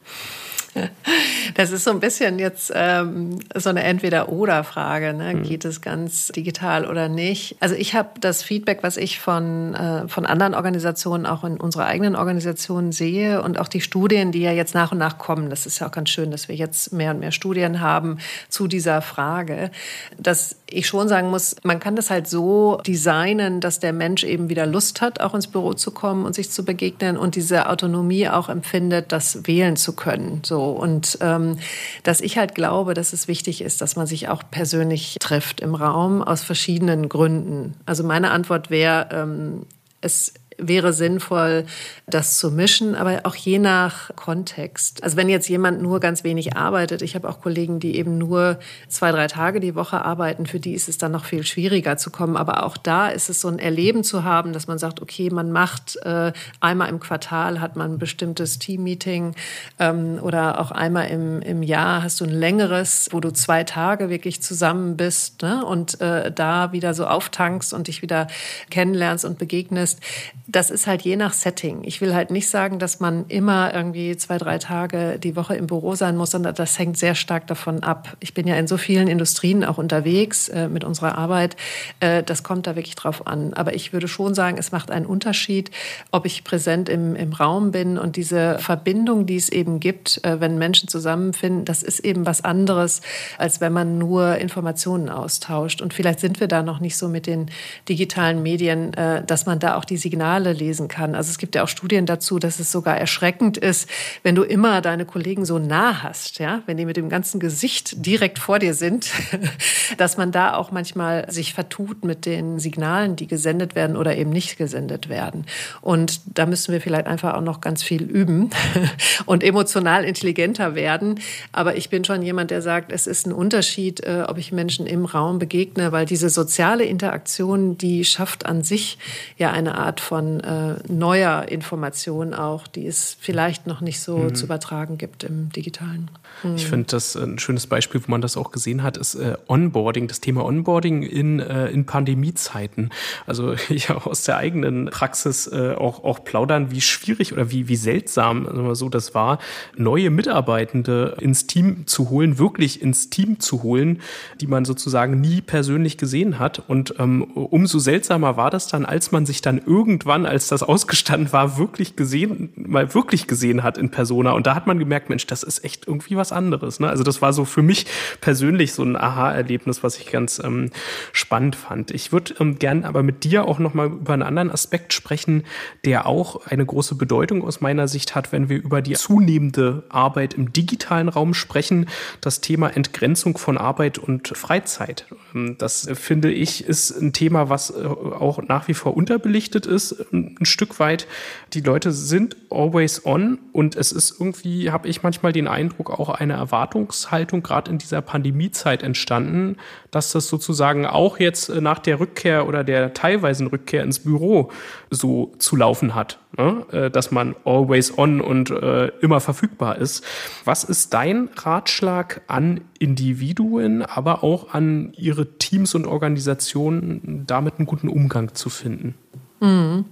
[1.54, 5.14] Das ist so ein bisschen jetzt ähm, so eine Entweder-Oder-Frage.
[5.14, 5.36] Ne?
[5.36, 5.44] Mhm.
[5.44, 7.56] Geht es ganz digital oder nicht?
[7.60, 11.86] Also ich habe das Feedback, was ich von, äh, von anderen Organisationen, auch in unserer
[11.86, 15.50] eigenen Organisation sehe und auch die Studien, die ja jetzt nach und nach kommen.
[15.50, 18.18] Das ist ja auch ganz schön, dass wir jetzt mehr und mehr Studien haben
[18.50, 19.72] zu dieser Frage,
[20.18, 24.50] dass ich schon sagen muss, man kann das halt so designen, dass der Mensch eben
[24.50, 28.28] wieder Lust hat, auch ins Büro zu kommen und sich zu begegnen und diese Autonomie
[28.28, 30.42] auch empfindet, das wählen zu können.
[30.44, 31.58] So und ähm,
[32.04, 35.76] dass ich halt glaube, dass es wichtig ist, dass man sich auch persönlich trifft im
[35.76, 37.76] Raum aus verschiedenen Gründen.
[37.86, 39.66] Also meine Antwort wäre, ähm,
[40.02, 41.66] es wäre sinnvoll,
[42.08, 45.04] das zu mischen, aber auch je nach Kontext.
[45.04, 48.60] Also wenn jetzt jemand nur ganz wenig arbeitet, ich habe auch Kollegen, die eben nur
[48.88, 52.12] zwei, drei Tage die Woche arbeiten, für die ist es dann noch viel schwieriger zu
[52.12, 52.38] kommen.
[52.38, 55.52] Aber auch da ist es so ein Erleben zu haben, dass man sagt, okay, man
[55.52, 59.36] macht äh, einmal im Quartal hat man ein bestimmtes Teammeeting
[59.80, 64.10] ähm, oder auch einmal im, im Jahr hast du ein längeres, wo du zwei Tage
[64.10, 65.66] wirklich zusammen bist ne?
[65.66, 68.28] und äh, da wieder so auftankst und dich wieder
[68.70, 70.00] kennenlernst und begegnest
[70.48, 71.84] das ist halt je nach Setting.
[71.84, 75.66] Ich will halt nicht sagen, dass man immer irgendwie zwei, drei Tage die Woche im
[75.66, 78.16] Büro sein muss, sondern das hängt sehr stark davon ab.
[78.20, 81.56] Ich bin ja in so vielen Industrien auch unterwegs äh, mit unserer Arbeit.
[82.00, 83.54] Äh, das kommt da wirklich drauf an.
[83.54, 85.72] Aber ich würde schon sagen, es macht einen Unterschied,
[86.12, 90.40] ob ich präsent im, im Raum bin und diese Verbindung, die es eben gibt, äh,
[90.40, 93.02] wenn Menschen zusammenfinden, das ist eben was anderes,
[93.40, 95.82] als wenn man nur Informationen austauscht.
[95.82, 97.50] Und vielleicht sind wir da noch nicht so mit den
[97.90, 101.16] digitalen Medien, äh, dass man da auch die Signale Signale lesen kann.
[101.16, 103.90] Also es gibt ja auch Studien dazu, dass es sogar erschreckend ist,
[104.24, 108.06] wenn du immer deine Kollegen so nah hast, ja, wenn die mit dem ganzen Gesicht
[108.06, 109.12] direkt vor dir sind,
[109.98, 114.30] dass man da auch manchmal sich vertut mit den Signalen, die gesendet werden oder eben
[114.30, 115.46] nicht gesendet werden.
[115.82, 118.50] Und da müssen wir vielleicht einfach auch noch ganz viel üben
[119.26, 121.20] und emotional intelligenter werden.
[121.52, 124.86] Aber ich bin schon jemand, der sagt, es ist ein Unterschied, äh, ob ich Menschen
[124.86, 128.98] im Raum begegne, weil diese soziale Interaktion, die schafft an sich
[129.38, 134.18] ja eine Art von von äh, neuer Information auch, die es vielleicht noch nicht so
[134.18, 134.36] mhm.
[134.36, 136.10] zu übertragen gibt im digitalen.
[136.44, 136.56] Mhm.
[136.56, 140.08] Ich finde das ein schönes Beispiel, wo man das auch gesehen hat, ist äh, Onboarding,
[140.08, 142.90] das Thema Onboarding in, äh, in Pandemiezeiten.
[143.28, 147.68] Also ich auch aus der eigenen Praxis äh, auch, auch plaudern, wie schwierig oder wie,
[147.68, 149.40] wie seltsam so das war,
[149.76, 154.02] neue Mitarbeitende ins Team zu holen, wirklich ins Team zu holen,
[154.42, 156.64] die man sozusagen nie persönlich gesehen hat.
[156.68, 160.64] Und ähm, umso seltsamer war das dann, als man sich dann irgendwann irgendwann, als das
[160.64, 164.32] ausgestanden war, wirklich gesehen, mal wirklich gesehen hat in Persona.
[164.32, 166.80] Und da hat man gemerkt, Mensch, das ist echt irgendwie was anderes.
[166.80, 166.90] Ne?
[166.90, 167.86] Also das war so für mich
[168.22, 170.72] persönlich so ein Aha-Erlebnis, was ich ganz ähm,
[171.12, 171.92] spannend fand.
[171.92, 175.44] Ich würde ähm, gern aber mit dir auch nochmal über einen anderen Aspekt sprechen,
[175.84, 180.34] der auch eine große Bedeutung aus meiner Sicht hat, wenn wir über die zunehmende Arbeit
[180.34, 181.88] im digitalen Raum sprechen.
[182.22, 185.06] Das Thema Entgrenzung von Arbeit und Freizeit.
[185.34, 189.66] Ähm, das äh, finde ich ist ein Thema, was äh, auch nach wie vor unterbelichtet
[189.66, 191.08] ist ein Stück weit.
[191.54, 196.10] Die Leute sind always on und es ist irgendwie, habe ich manchmal den Eindruck, auch
[196.10, 199.58] eine Erwartungshaltung gerade in dieser Pandemiezeit entstanden,
[199.92, 204.52] dass das sozusagen auch jetzt nach der Rückkehr oder der teilweisen Rückkehr ins Büro
[204.90, 206.66] so zu laufen hat, ne?
[206.72, 210.04] Äh, dass man always on und äh, immer verfügbar ist.
[210.44, 217.66] Was ist dein Ratschlag an Individuen, aber auch an ihre Teams und Organisationen, damit einen
[217.66, 218.96] guten Umgang zu finden?
[219.42, 219.86] Mhm.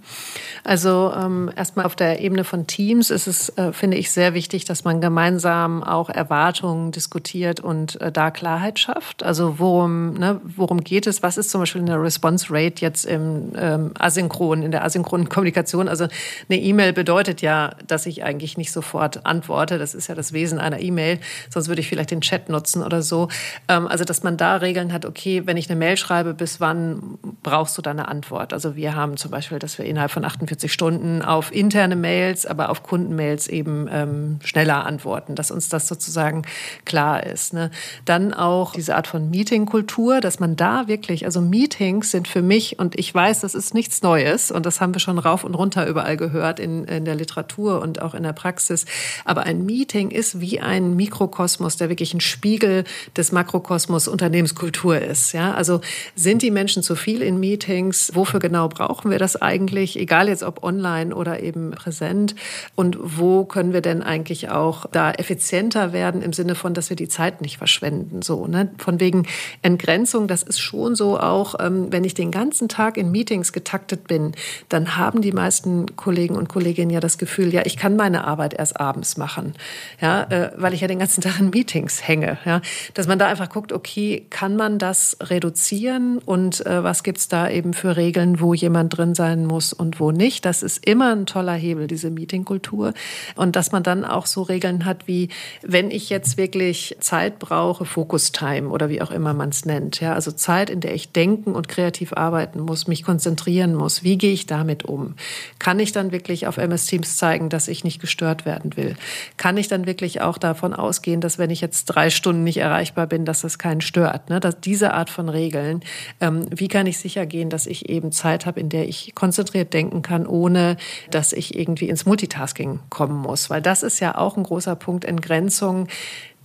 [0.64, 4.64] Also ähm, erstmal auf der Ebene von Teams ist es, äh, finde ich, sehr wichtig,
[4.64, 9.24] dass man gemeinsam auch Erwartungen diskutiert und äh, da Klarheit schafft.
[9.24, 11.22] Also worum, ne, worum geht es?
[11.22, 15.90] Was ist zum Beispiel eine Response Rate jetzt im ähm, Asynchron, in der asynchronen Kommunikation?
[15.90, 16.08] Also
[16.50, 19.78] eine E-Mail bedeutet ja, dass ich eigentlich nicht sofort antworte.
[19.78, 21.20] Das ist ja das Wesen einer E-Mail.
[21.50, 23.28] Sonst würde ich vielleicht den Chat nutzen oder so.
[23.68, 27.18] Ähm, also dass man da Regeln hat, okay, wenn ich eine Mail schreibe, bis wann
[27.44, 28.54] brauchst du da eine Antwort?
[28.54, 32.46] Also wir haben zum Beispiel, dass wir innerhalb von 48 48 Stunden auf interne Mails,
[32.46, 36.44] aber auf Kundenmails eben ähm, schneller antworten, dass uns das sozusagen
[36.86, 37.54] klar ist.
[37.54, 37.72] Ne?
[38.06, 42.80] Dann auch diese Art von Meetingkultur, dass man da wirklich, also Meetings sind für mich,
[42.80, 45.88] und ich weiß, das ist nichts Neues, und das haben wir schon rauf und runter
[45.88, 48.86] überall gehört in, in der Literatur und auch in der Praxis,
[49.26, 52.84] aber ein Meeting ist wie ein Mikrokosmos, der wirklich ein Spiegel
[53.16, 55.34] des Makrokosmos Unternehmenskultur ist.
[55.34, 55.54] Ja?
[55.54, 55.82] Also
[56.16, 58.12] sind die Menschen zu viel in Meetings?
[58.14, 59.98] Wofür genau brauchen wir das eigentlich?
[59.98, 62.36] Egal jetzt, ob online oder eben präsent.
[62.76, 66.98] Und wo können wir denn eigentlich auch da effizienter werden im Sinne von, dass wir
[66.98, 68.22] die Zeit nicht verschwenden?
[68.22, 68.70] So, ne?
[68.78, 69.26] Von wegen
[69.62, 74.08] Entgrenzung, das ist schon so auch, ähm, wenn ich den ganzen Tag in Meetings getaktet
[74.08, 74.34] bin,
[74.70, 78.54] dann haben die meisten Kollegen und Kolleginnen ja das Gefühl, ja, ich kann meine Arbeit
[78.54, 79.54] erst abends machen,
[80.02, 82.62] ja, äh, weil ich ja den ganzen Tag in Meetings hänge, ja,
[82.94, 87.50] dass man da einfach guckt, okay, kann man das reduzieren und äh, was gibt's da
[87.50, 90.46] eben für Regeln, wo jemand drin sein muss und wo nicht?
[90.46, 92.94] Das ist immer ein toller Hebel, diese Meetingkultur.
[93.36, 95.30] Und dass man dann auch so Regeln hat, wie
[95.62, 100.00] wenn ich jetzt wirklich Zeit brauche, Focus Time oder wie auch immer man es nennt.
[100.00, 104.04] Ja, also Zeit, in der ich denken und kreativ arbeiten muss, mich konzentrieren muss.
[104.04, 105.16] Wie gehe ich damit um?
[105.60, 108.96] Kann ich dann wirklich auf MS Teams zeigen, dass ich nicht gestört werden will?
[109.38, 113.08] Kann ich dann wirklich auch davon ausgehen, dass wenn ich jetzt drei Stunden nicht erreichbar
[113.08, 114.30] bin, dass das keinen stört?
[114.30, 114.40] Ne?
[114.40, 115.82] Dass diese Art von Regeln.
[116.22, 119.74] Ähm, wie kann ich sicher gehen, dass ich eben Zeit habe, in der ich konzentriert
[119.74, 120.24] denken kann?
[120.34, 120.78] ohne
[121.12, 123.50] dass ich irgendwie ins Multitasking kommen muss.
[123.50, 125.88] Weil das ist ja auch ein großer Punkt Entgrenzung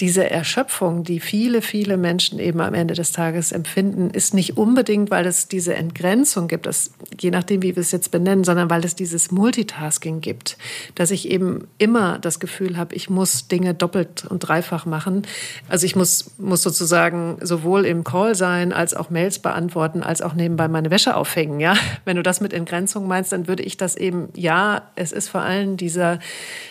[0.01, 5.11] diese Erschöpfung, die viele, viele Menschen eben am Ende des Tages empfinden, ist nicht unbedingt,
[5.11, 8.85] weil es diese Entgrenzung gibt, das, je nachdem, wie wir es jetzt benennen, sondern weil
[8.85, 10.57] es dieses Multitasking gibt,
[10.95, 15.23] dass ich eben immer das Gefühl habe, ich muss Dinge doppelt und dreifach machen.
[15.69, 20.35] Also ich muss, muss sozusagen sowohl im Call sein, als auch Mails beantworten, als auch
[20.35, 21.59] nebenbei meine Wäsche aufhängen.
[21.59, 25.29] Ja, wenn du das mit Entgrenzung meinst, dann würde ich das eben, ja, es ist
[25.29, 26.21] vor allem dieser,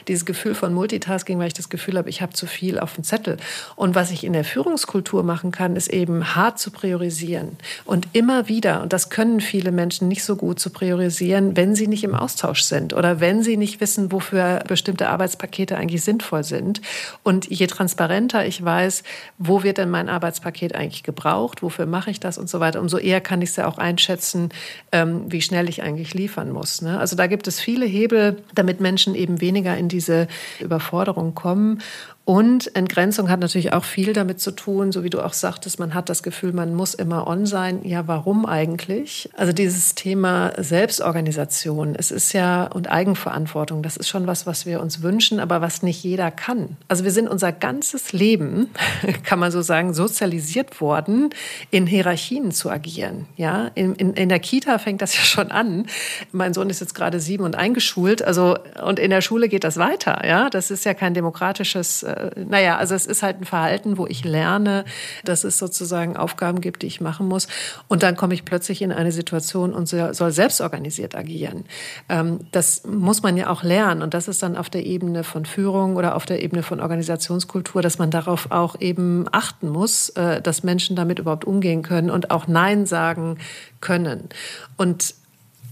[0.08, 3.04] dieses Gefühl von Multitasking, weil ich das Gefühl habe, ich habe zu viel auf dem
[3.04, 3.38] Zettel Zettel.
[3.76, 7.58] Und was ich in der Führungskultur machen kann, ist eben hart zu priorisieren.
[7.86, 11.88] Und immer wieder, und das können viele Menschen nicht so gut zu priorisieren, wenn sie
[11.88, 16.82] nicht im Austausch sind oder wenn sie nicht wissen, wofür bestimmte Arbeitspakete eigentlich sinnvoll sind.
[17.24, 19.04] Und je transparenter ich weiß,
[19.38, 22.98] wo wird denn mein Arbeitspaket eigentlich gebraucht, wofür mache ich das und so weiter, umso
[22.98, 24.50] eher kann ich es ja auch einschätzen,
[24.92, 26.82] ähm, wie schnell ich eigentlich liefern muss.
[26.82, 27.00] Ne?
[27.00, 30.28] Also da gibt es viele Hebel, damit Menschen eben weniger in diese
[30.60, 31.82] Überforderung kommen.
[32.28, 35.94] Und Entgrenzung hat natürlich auch viel damit zu tun, so wie du auch sagtest, man
[35.94, 37.80] hat das Gefühl, man muss immer on sein.
[37.86, 39.30] Ja, warum eigentlich?
[39.38, 44.82] Also dieses Thema Selbstorganisation, es ist ja und Eigenverantwortung, das ist schon was, was wir
[44.82, 46.76] uns wünschen, aber was nicht jeder kann.
[46.90, 48.72] Also wir sind unser ganzes Leben,
[49.24, 51.30] kann man so sagen, sozialisiert worden,
[51.72, 53.26] in Hierarchien zu agieren.
[53.38, 55.86] Ja, in, in, in der Kita fängt das ja schon an.
[56.34, 59.78] Mein Sohn ist jetzt gerade sieben und eingeschult, also und in der Schule geht das
[59.78, 60.28] weiter.
[60.28, 64.08] Ja, das ist ja kein demokratisches äh, naja, also es ist halt ein Verhalten, wo
[64.08, 64.86] ich lerne,
[65.24, 67.48] dass es sozusagen Aufgaben gibt, die ich machen muss.
[67.88, 71.66] Und dann komme ich plötzlich in eine Situation und soll selbstorganisiert agieren.
[72.10, 74.02] Ähm, das muss man ja auch lernen.
[74.02, 77.82] Und das ist dann auf der Ebene von Führung oder auf der Ebene von Organisationskultur,
[77.82, 82.32] dass man darauf auch eben achten muss, äh, dass Menschen damit überhaupt umgehen können und
[82.32, 83.38] auch Nein sagen
[83.82, 84.30] können.
[84.78, 85.16] Und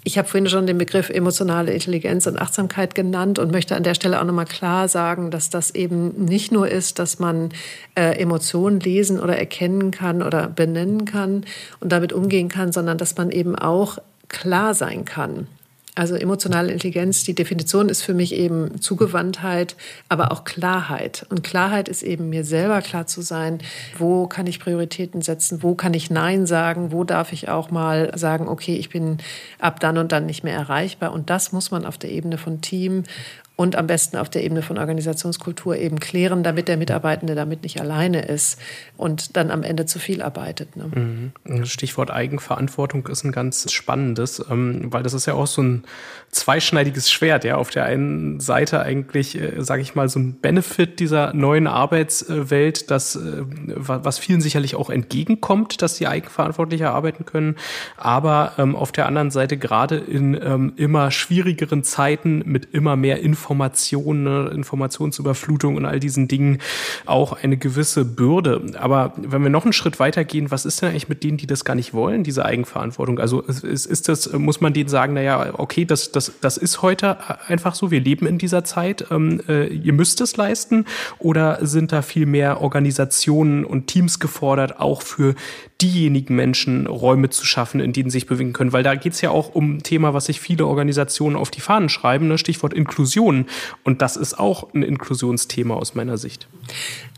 [0.05, 3.95] ich habe vorhin schon den Begriff emotionale Intelligenz und Achtsamkeit genannt und möchte an der
[3.95, 7.49] Stelle auch nochmal klar sagen, dass das eben nicht nur ist, dass man
[7.95, 11.43] äh, Emotionen lesen oder erkennen kann oder benennen kann
[11.79, 13.97] und damit umgehen kann, sondern dass man eben auch
[14.29, 15.47] klar sein kann.
[15.95, 19.77] Also emotionale Intelligenz, die Definition ist für mich eben Zugewandtheit,
[20.09, 21.25] aber auch Klarheit.
[21.29, 23.59] Und Klarheit ist eben mir selber klar zu sein,
[23.97, 28.11] wo kann ich Prioritäten setzen, wo kann ich Nein sagen, wo darf ich auch mal
[28.17, 29.19] sagen, okay, ich bin
[29.59, 31.13] ab dann und dann nicht mehr erreichbar.
[31.13, 33.03] Und das muss man auf der Ebene von Team
[33.55, 37.79] und am besten auf der Ebene von Organisationskultur eben klären, damit der Mitarbeitende damit nicht
[37.79, 38.59] alleine ist
[38.97, 40.75] und dann am Ende zu viel arbeitet.
[40.75, 41.31] Ne?
[41.45, 41.65] Mhm.
[41.65, 45.83] Stichwort Eigenverantwortung ist ein ganz spannendes, ähm, weil das ist ja auch so ein
[46.31, 47.45] zweischneidiges Schwert.
[47.45, 51.67] Ja, auf der einen Seite eigentlich, äh, sage ich mal, so ein Benefit dieser neuen
[51.67, 53.43] Arbeitswelt, das äh,
[53.77, 57.55] was vielen sicherlich auch entgegenkommt, dass sie eigenverantwortlicher arbeiten können,
[57.95, 63.21] aber ähm, auf der anderen Seite gerade in ähm, immer schwierigeren Zeiten mit immer mehr
[63.45, 66.57] Informationen, ne, Informationsüberflutung und all diesen Dingen
[67.05, 68.59] auch eine gewisse Bürde.
[68.79, 71.63] Aber wenn wir noch einen Schritt weitergehen, was ist denn eigentlich mit denen, die das
[71.63, 73.19] gar nicht wollen, diese Eigenverantwortung?
[73.19, 77.17] Also ist, ist das, muss man denen sagen, naja, okay, das, das, das ist heute
[77.47, 80.85] einfach so, wir leben in dieser Zeit, ähm, äh, ihr müsst es leisten?
[81.19, 85.35] Oder sind da viel mehr Organisationen und Teams gefordert, auch für
[85.81, 88.73] diejenigen Menschen Räume zu schaffen, in denen sie sich bewegen können?
[88.73, 91.61] Weil da geht es ja auch um ein Thema, was sich viele Organisationen auf die
[91.61, 92.37] Fahnen schreiben, ne?
[92.37, 93.45] Stichwort Inklusion.
[93.83, 96.47] Und das ist auch ein Inklusionsthema aus meiner Sicht.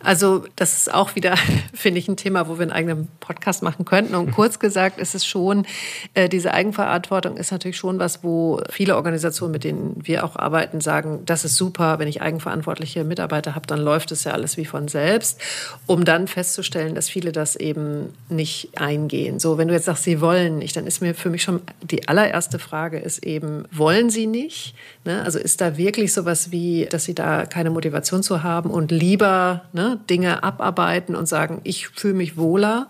[0.04, 1.36] Also das ist auch wieder,
[1.74, 4.14] finde ich, ein Thema, wo wir einen eigenen Podcast machen könnten.
[4.16, 5.66] Und kurz gesagt ist es schon,
[6.14, 10.82] äh, diese Eigenverantwortung ist natürlich schon was, wo viele Organisationen, mit denen wir auch arbeiten,
[10.82, 14.66] sagen, das ist super, wenn ich eigenverantwortliche Mitarbeiter habe, dann läuft es ja alles wie
[14.66, 15.42] von selbst,
[15.88, 19.40] um dann festzustellen, dass viele das eben nicht eingehen.
[19.40, 22.08] So, wenn du jetzt sagst, sie wollen nicht, dann ist mir für mich schon die
[22.08, 24.76] allererste Frage ist eben, wollen sie nicht?
[25.06, 25.24] Ne?
[25.24, 29.64] Also ist da wirklich sowas wie, dass sie da keine Motivation zu haben und lieber
[29.74, 32.88] ne, Dinge abarbeiten und sagen, ich fühle mich wohler,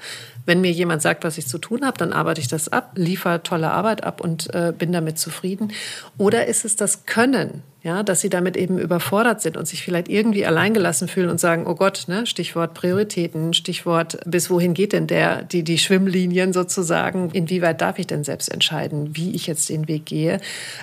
[0.48, 3.44] wenn mir jemand sagt, was ich zu tun habe, dann arbeite ich das ab, liefere
[3.44, 5.74] tolle Arbeit ab und äh, bin damit zufrieden.
[6.18, 7.62] Oder ist es das Können?
[7.88, 11.66] ja, dass sie damit eben überfordert sind und sich vielleicht irgendwie alleingelassen fühlen und sagen,
[11.68, 17.30] oh Gott, ne, Stichwort Prioritäten, Stichwort, bis wohin geht denn der, die, die Schwimmlinien sozusagen,
[17.32, 20.42] inwieweit darf ich denn selbst entscheiden, wie ich jetzt den Weg gehe.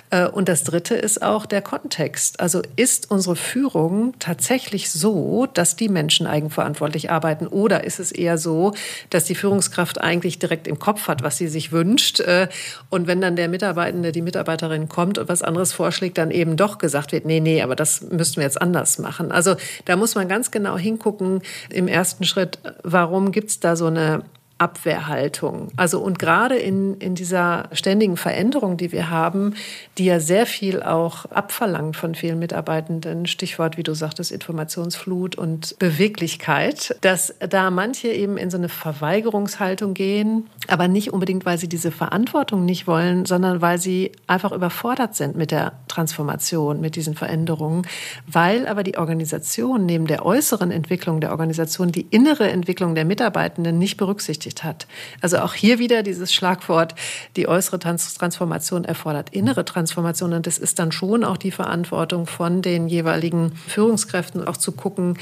[0.09, 2.39] Äh, und das Dritte ist auch der Kontext.
[2.39, 8.39] Also ist unsere Führung tatsächlich so, dass die Menschen eigenverantwortlich arbeiten oder ist es eher
[8.39, 8.73] so,
[9.11, 12.47] dass die Führungskraft eigentlich direkt im Kopf hat, was sie sich wünscht äh,
[12.89, 16.77] und wenn dann der Mitarbeitende, die Mitarbeiterin kommt und was anderes vorschlägt, dann eben doch
[16.77, 19.33] gesagt gesagt wird, nee, nee, aber das müssten wir jetzt anders machen.
[19.33, 23.87] Also da muss man ganz genau hingucken im ersten Schritt, warum gibt es da so
[23.87, 24.23] eine
[24.57, 25.67] Abwehrhaltung.
[25.75, 29.55] Also und gerade in, in dieser ständigen Veränderung, die wir haben,
[29.97, 35.77] die ja sehr viel auch abverlangt von vielen Mitarbeitenden, Stichwort, wie du sagtest, Informationsflut und
[35.77, 41.67] Beweglichkeit, dass da manche eben in so eine Verweigerungshaltung gehen, aber nicht unbedingt, weil sie
[41.67, 47.15] diese Verantwortung nicht wollen, sondern weil sie einfach überfordert sind mit der Transformation, mit diesen
[47.15, 47.85] Veränderungen,
[48.25, 53.77] weil aber die Organisation neben der äußeren Entwicklung der Organisation die innere Entwicklung der Mitarbeitenden
[53.77, 54.87] nicht berücksichtigt berücksichtigt hat.
[55.21, 56.95] Also auch hier wieder dieses Schlagwort,
[57.35, 60.33] die äußere Transformation erfordert innere Transformation.
[60.33, 65.17] Und das ist dann schon auch die Verantwortung von den jeweiligen Führungskräften, auch zu gucken,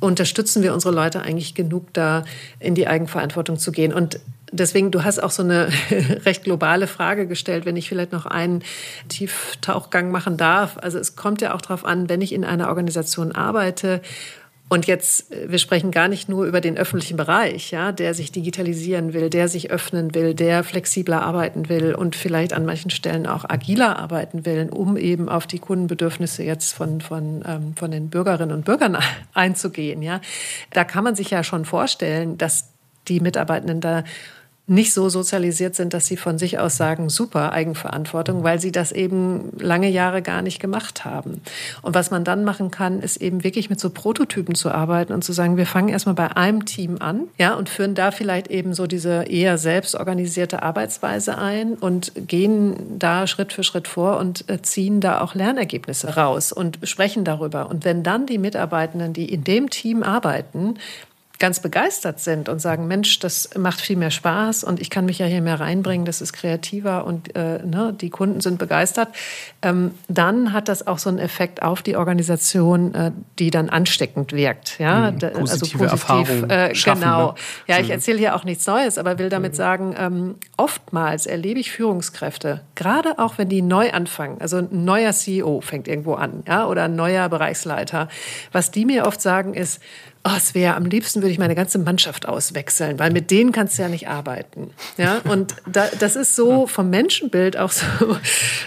[0.00, 2.24] unterstützen wir unsere Leute eigentlich genug da,
[2.58, 3.92] in die Eigenverantwortung zu gehen.
[3.92, 4.20] Und
[4.52, 5.68] deswegen, du hast auch so eine
[6.26, 8.62] recht globale Frage gestellt, wenn ich vielleicht noch einen
[9.08, 10.76] Tieftauchgang machen darf.
[10.78, 14.02] Also es kommt ja auch darauf an, wenn ich in einer Organisation arbeite
[14.70, 18.32] und jetzt, äh, wir sprechen gar nicht nur über den öffentlichen Bereich, ja, der sich
[18.32, 23.26] digitalisieren will, der sich öffnen will, der flexibler arbeiten will und vielleicht an manchen Stellen
[23.26, 28.08] auch agiler arbeiten will, um eben auf die Kundenbedürfnisse jetzt von, von, ähm, von den
[28.08, 28.96] Bürgerinnen und Bürgern
[29.34, 30.02] einzugehen.
[30.02, 30.20] Ja.
[30.72, 32.70] Da kann man sich ja schon vorstellen, dass
[33.08, 34.02] die Mitarbeitenden da
[34.66, 38.92] nicht so sozialisiert sind, dass sie von sich aus sagen, super Eigenverantwortung, weil sie das
[38.92, 41.42] eben lange Jahre gar nicht gemacht haben.
[41.82, 45.22] Und was man dann machen kann, ist eben wirklich mit so Prototypen zu arbeiten und
[45.22, 48.72] zu sagen, wir fangen erstmal bei einem Team an, ja, und führen da vielleicht eben
[48.72, 54.62] so diese eher selbstorganisierte Arbeitsweise ein und gehen da Schritt für Schritt vor und äh,
[54.62, 57.68] ziehen da auch Lernergebnisse raus und sprechen darüber.
[57.68, 60.76] Und wenn dann die Mitarbeitenden, die in dem Team arbeiten,
[61.44, 65.18] ganz begeistert sind und sagen, Mensch, das macht viel mehr Spaß und ich kann mich
[65.18, 69.08] ja hier mehr reinbringen, das ist kreativer und äh, ne, die Kunden sind begeistert,
[69.60, 74.32] ähm, dann hat das auch so einen Effekt auf die Organisation, äh, die dann ansteckend
[74.32, 74.78] wirkt.
[74.78, 75.10] Ja?
[75.10, 77.32] Mhm, positive also positiv, Erfahrung äh, schaffen, Genau.
[77.32, 77.34] Ne?
[77.66, 77.92] Ja, ich mhm.
[77.92, 79.56] erzähle hier auch nichts Neues, aber will damit mhm.
[79.56, 85.12] sagen, ähm, oftmals erlebe ich Führungskräfte, gerade auch wenn die neu anfangen, also ein neuer
[85.12, 88.08] CEO fängt irgendwo an, ja, oder ein neuer Bereichsleiter,
[88.50, 89.82] was die mir oft sagen ist,
[90.26, 93.78] oh, es wäre am liebsten würde ich meine ganze Mannschaft auswechseln, weil mit denen kannst
[93.78, 94.70] du ja nicht arbeiten.
[94.96, 97.84] Ja, und da, das ist so vom Menschenbild auch so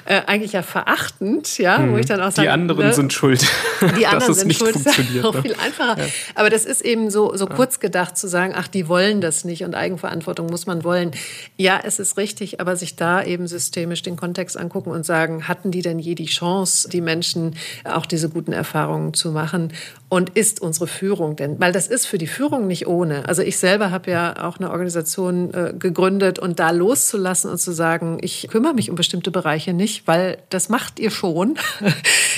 [0.06, 1.94] äh, eigentlich ja verachtend, ja, mhm.
[1.94, 3.46] wo ich dann auch sage, die anderen ne, sind schuld.
[3.98, 4.76] Die anderen sind schuld.
[4.76, 5.42] Das ist auch ne?
[5.42, 6.00] viel einfacher.
[6.00, 6.06] Ja.
[6.36, 9.64] Aber das ist eben so so kurz gedacht zu sagen, ach, die wollen das nicht
[9.64, 11.12] und Eigenverantwortung muss man wollen.
[11.58, 15.72] Ja, es ist richtig, aber sich da eben systemisch den Kontext angucken und sagen, hatten
[15.72, 19.74] die denn je die Chance, die Menschen auch diese guten Erfahrungen zu machen?
[20.10, 21.60] Und ist unsere Führung denn?
[21.60, 23.28] Weil das ist für die Führung nicht ohne.
[23.28, 27.74] Also ich selber habe ja auch eine Organisation äh, gegründet und da loszulassen und zu
[27.74, 31.56] sagen, ich kümmere mich um bestimmte Bereiche nicht, weil das macht ihr schon.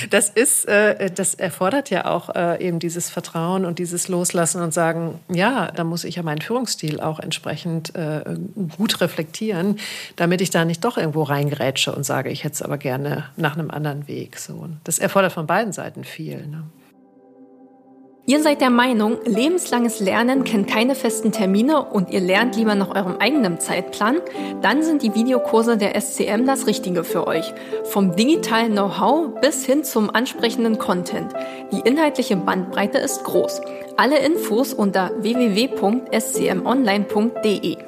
[0.08, 4.72] Das ist, äh, das erfordert ja auch äh, eben dieses Vertrauen und dieses Loslassen und
[4.72, 8.24] sagen, ja, da muss ich ja meinen Führungsstil auch entsprechend äh,
[8.78, 9.78] gut reflektieren,
[10.16, 13.58] damit ich da nicht doch irgendwo reingrätsche und sage, ich hätte es aber gerne nach
[13.58, 14.38] einem anderen Weg.
[14.38, 16.46] So, das erfordert von beiden Seiten viel.
[16.46, 16.62] Ne?
[18.30, 22.94] Ihr seid der Meinung, lebenslanges Lernen kennt keine festen Termine und ihr lernt lieber nach
[22.94, 24.18] eurem eigenen Zeitplan?
[24.62, 27.52] Dann sind die Videokurse der SCM das Richtige für euch.
[27.82, 31.32] Vom digitalen Know-how bis hin zum ansprechenden Content.
[31.72, 33.62] Die inhaltliche Bandbreite ist groß.
[33.96, 37.78] Alle Infos unter www.scmonline.de.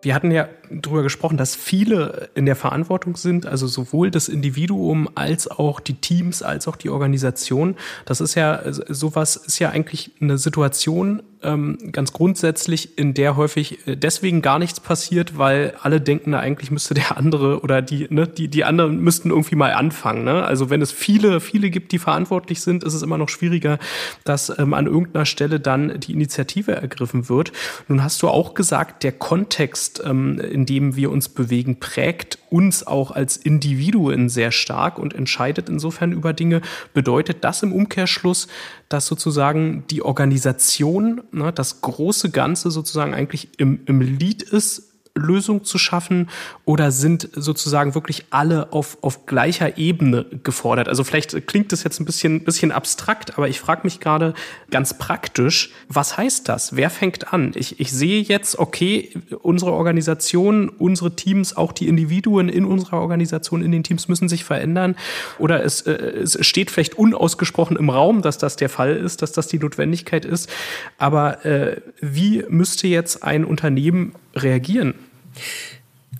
[0.00, 5.08] Wir hatten ja darüber gesprochen, dass viele in der Verantwortung sind, also sowohl das Individuum
[5.14, 7.76] als auch die Teams, als auch die Organisation.
[8.04, 13.86] Das ist ja sowas ist ja eigentlich eine Situation, ähm, ganz grundsätzlich, in der häufig
[13.86, 18.06] äh, deswegen gar nichts passiert, weil alle denken, na, eigentlich müsste der andere oder die,
[18.10, 20.24] ne, die, die anderen müssten irgendwie mal anfangen.
[20.24, 20.44] Ne?
[20.44, 23.78] Also wenn es viele, viele gibt, die verantwortlich sind, ist es immer noch schwieriger,
[24.24, 27.52] dass ähm, an irgendeiner Stelle dann die Initiative ergriffen wird.
[27.88, 32.86] Nun hast du auch gesagt, der Kontext, ähm, in dem wir uns bewegen, prägt uns
[32.86, 36.62] auch als Individuen sehr stark und entscheidet insofern über Dinge.
[36.94, 38.48] Bedeutet das im Umkehrschluss,
[38.88, 45.64] dass sozusagen die Organisation, ne, das große Ganze sozusagen eigentlich im, im Lead ist Lösung
[45.64, 46.28] zu schaffen
[46.64, 50.88] oder sind sozusagen wirklich alle auf, auf gleicher Ebene gefordert?
[50.88, 54.34] Also vielleicht klingt das jetzt ein bisschen, bisschen abstrakt, aber ich frage mich gerade
[54.70, 56.76] ganz praktisch, was heißt das?
[56.76, 57.52] Wer fängt an?
[57.54, 59.10] Ich, ich sehe jetzt, okay,
[59.42, 64.44] unsere Organisation, unsere Teams, auch die Individuen in unserer Organisation, in den Teams müssen sich
[64.44, 64.96] verändern
[65.38, 69.32] oder es, äh, es steht vielleicht unausgesprochen im Raum, dass das der Fall ist, dass
[69.32, 70.50] das die Notwendigkeit ist.
[70.98, 74.94] Aber äh, wie müsste jetzt ein Unternehmen reagieren?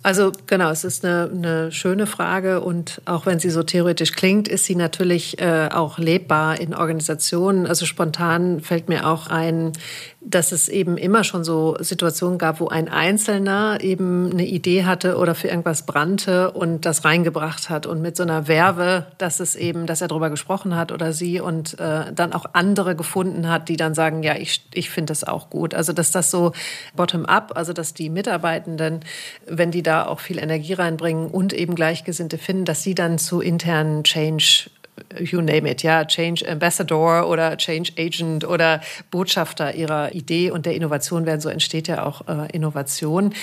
[0.03, 4.47] Also genau, es ist eine, eine, schöne Frage und auch wenn sie so theoretisch klingt,
[4.47, 7.67] ist sie natürlich äh, auch lebbar in Organisationen.
[7.67, 9.73] Also spontan fällt mir auch ein,
[10.29, 15.19] dass es eben immer schon so Situationen gab, wo ein Einzelner eben eine Idee hatte
[15.19, 19.55] oder für irgendwas brannte und das reingebracht hat und mit so einer Werbe, dass es
[19.55, 23.69] eben, dass er darüber gesprochen hat oder sie und äh, dann auch andere gefunden hat,
[23.69, 25.75] die dann sagen, ja, ich, ich finde das auch gut.
[25.75, 26.53] Also dass das so
[26.97, 29.01] bottom-up, also dass die Mitarbeitenden,
[29.47, 33.41] wenn die da auch viel Energie reinbringen und eben Gleichgesinnte finden, dass sie dann zu
[33.41, 34.71] internen Change
[35.21, 40.75] you name it, ja, Change Ambassador oder Change Agent oder Botschafter ihrer Idee und der
[40.75, 41.41] Innovation werden.
[41.41, 43.35] So entsteht ja auch äh, Innovation.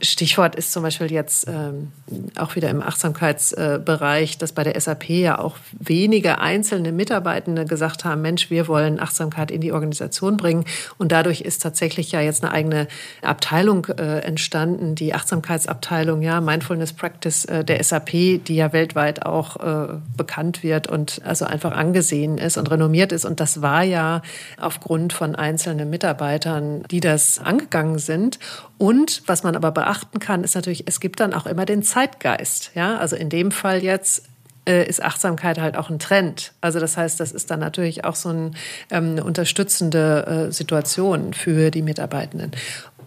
[0.00, 1.92] Stichwort ist zum Beispiel jetzt ähm,
[2.36, 8.22] auch wieder im Achtsamkeitsbereich, dass bei der SAP ja auch wenige einzelne Mitarbeitende gesagt haben,
[8.22, 10.64] Mensch, wir wollen Achtsamkeit in die Organisation bringen.
[10.98, 12.88] Und dadurch ist tatsächlich ja jetzt eine eigene
[13.22, 19.56] Abteilung äh, entstanden, die Achtsamkeitsabteilung, ja, Mindfulness Practice äh, der SAP, die ja weltweit auch
[19.56, 23.24] äh, bekannt wird und und also einfach angesehen ist und renommiert ist.
[23.24, 24.22] Und das war ja
[24.58, 28.38] aufgrund von einzelnen Mitarbeitern, die das angegangen sind.
[28.78, 32.72] Und was man aber beachten kann, ist natürlich, es gibt dann auch immer den Zeitgeist.
[32.74, 34.24] Ja, also in dem Fall jetzt
[34.64, 36.52] äh, ist Achtsamkeit halt auch ein Trend.
[36.60, 38.56] Also das heißt, das ist dann natürlich auch so ein,
[38.90, 42.52] ähm, eine unterstützende äh, Situation für die Mitarbeitenden.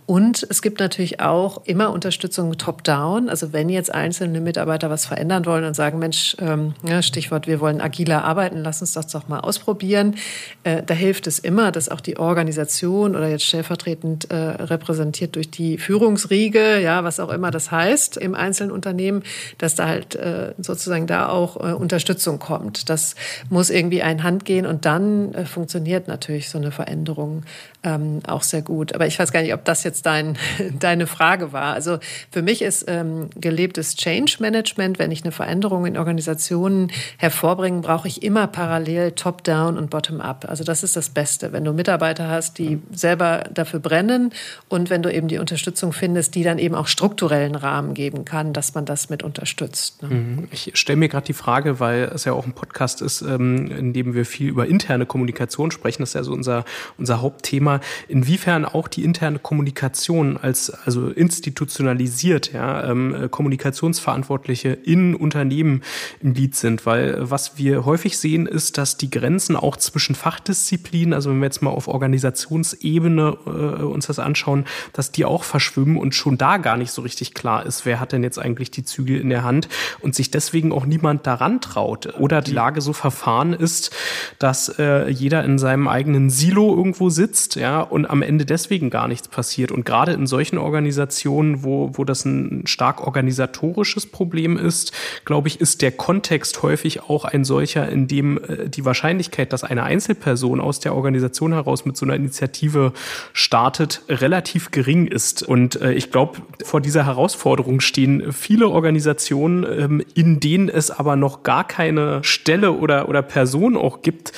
[0.06, 3.28] Und es gibt natürlich auch immer Unterstützung top-down.
[3.28, 7.82] Also wenn jetzt einzelne Mitarbeiter was verändern wollen und sagen, Mensch, ähm, Stichwort, wir wollen
[7.82, 10.16] agiler arbeiten, lass uns das doch mal ausprobieren.
[10.64, 15.50] Äh, da hilft es immer, dass auch die Organisation oder jetzt stellvertretend äh, repräsentiert durch
[15.50, 19.24] die Führungsriege, ja, was auch immer das heißt im einzelnen Unternehmen,
[19.58, 22.90] dass da halt äh, sozusagen da auch Unterstützung kommt.
[22.90, 23.16] Das
[23.50, 27.44] muss irgendwie ein Hand gehen und dann funktioniert natürlich so eine Veränderung
[27.86, 28.94] ähm, auch sehr gut.
[28.94, 30.38] Aber ich weiß gar nicht, ob das jetzt dein,
[30.80, 31.74] deine Frage war.
[31.74, 32.00] Also
[32.32, 38.08] für mich ist ähm, gelebtes Change Management, wenn ich eine Veränderung in Organisationen hervorbringe, brauche
[38.08, 40.46] ich immer parallel Top-Down und Bottom-Up.
[40.50, 44.32] Also das ist das Beste, wenn du Mitarbeiter hast, die selber dafür brennen
[44.68, 48.52] und wenn du eben die Unterstützung findest, die dann eben auch strukturellen Rahmen geben kann,
[48.52, 50.02] dass man das mit unterstützt.
[50.02, 50.10] Ne?
[50.10, 50.48] Mhm.
[50.52, 53.94] Ich stelle mir gerade die Frage, weil es ja auch ein Podcast ist, ähm, in
[53.94, 56.02] dem wir viel über interne Kommunikation sprechen.
[56.02, 56.66] Das ist ja so unser,
[56.98, 57.75] unser Hauptthema.
[58.08, 65.82] Inwiefern auch die interne Kommunikation als also institutionalisiert, ja, ähm, Kommunikationsverantwortliche in Unternehmen
[66.22, 71.14] im Lied sind, weil was wir häufig sehen, ist, dass die Grenzen auch zwischen Fachdisziplinen,
[71.14, 73.50] also wenn wir jetzt mal auf Organisationsebene äh,
[73.84, 77.66] uns das anschauen, dass die auch verschwimmen und schon da gar nicht so richtig klar
[77.66, 79.68] ist, wer hat denn jetzt eigentlich die Zügel in der Hand
[80.00, 83.96] und sich deswegen auch niemand daran traut oder die Lage so verfahren ist,
[84.40, 89.08] dass äh, jeder in seinem eigenen Silo irgendwo sitzt, ja, und am Ende deswegen gar
[89.08, 89.72] nichts passiert.
[89.72, 94.92] Und gerade in solchen Organisationen, wo, wo das ein stark organisatorisches Problem ist,
[95.26, 99.64] glaube ich, ist der Kontext häufig auch ein solcher, in dem äh, die Wahrscheinlichkeit, dass
[99.64, 102.94] eine Einzelperson aus der Organisation heraus mit so einer Initiative
[103.34, 105.44] startet, relativ gering ist.
[105.44, 111.16] Und äh, ich glaube, vor dieser Herausforderung stehen viele Organisationen, ähm, in denen es aber
[111.16, 114.32] noch gar keine Stelle oder, oder Person auch gibt,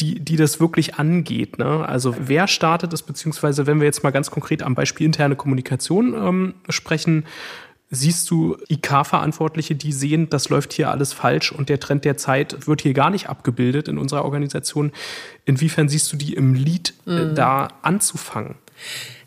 [0.00, 1.58] die, die das wirklich angeht.
[1.58, 1.86] Ne?
[1.86, 6.14] Also wer startet es, beziehungsweise wenn wir jetzt mal ganz konkret am Beispiel interne Kommunikation
[6.14, 7.24] ähm, sprechen,
[7.92, 12.68] Siehst du IK-Verantwortliche, die sehen, das läuft hier alles falsch und der Trend der Zeit
[12.68, 14.92] wird hier gar nicht abgebildet in unserer Organisation?
[15.44, 17.34] Inwiefern siehst du die im Lead äh, mhm.
[17.34, 18.54] da anzufangen?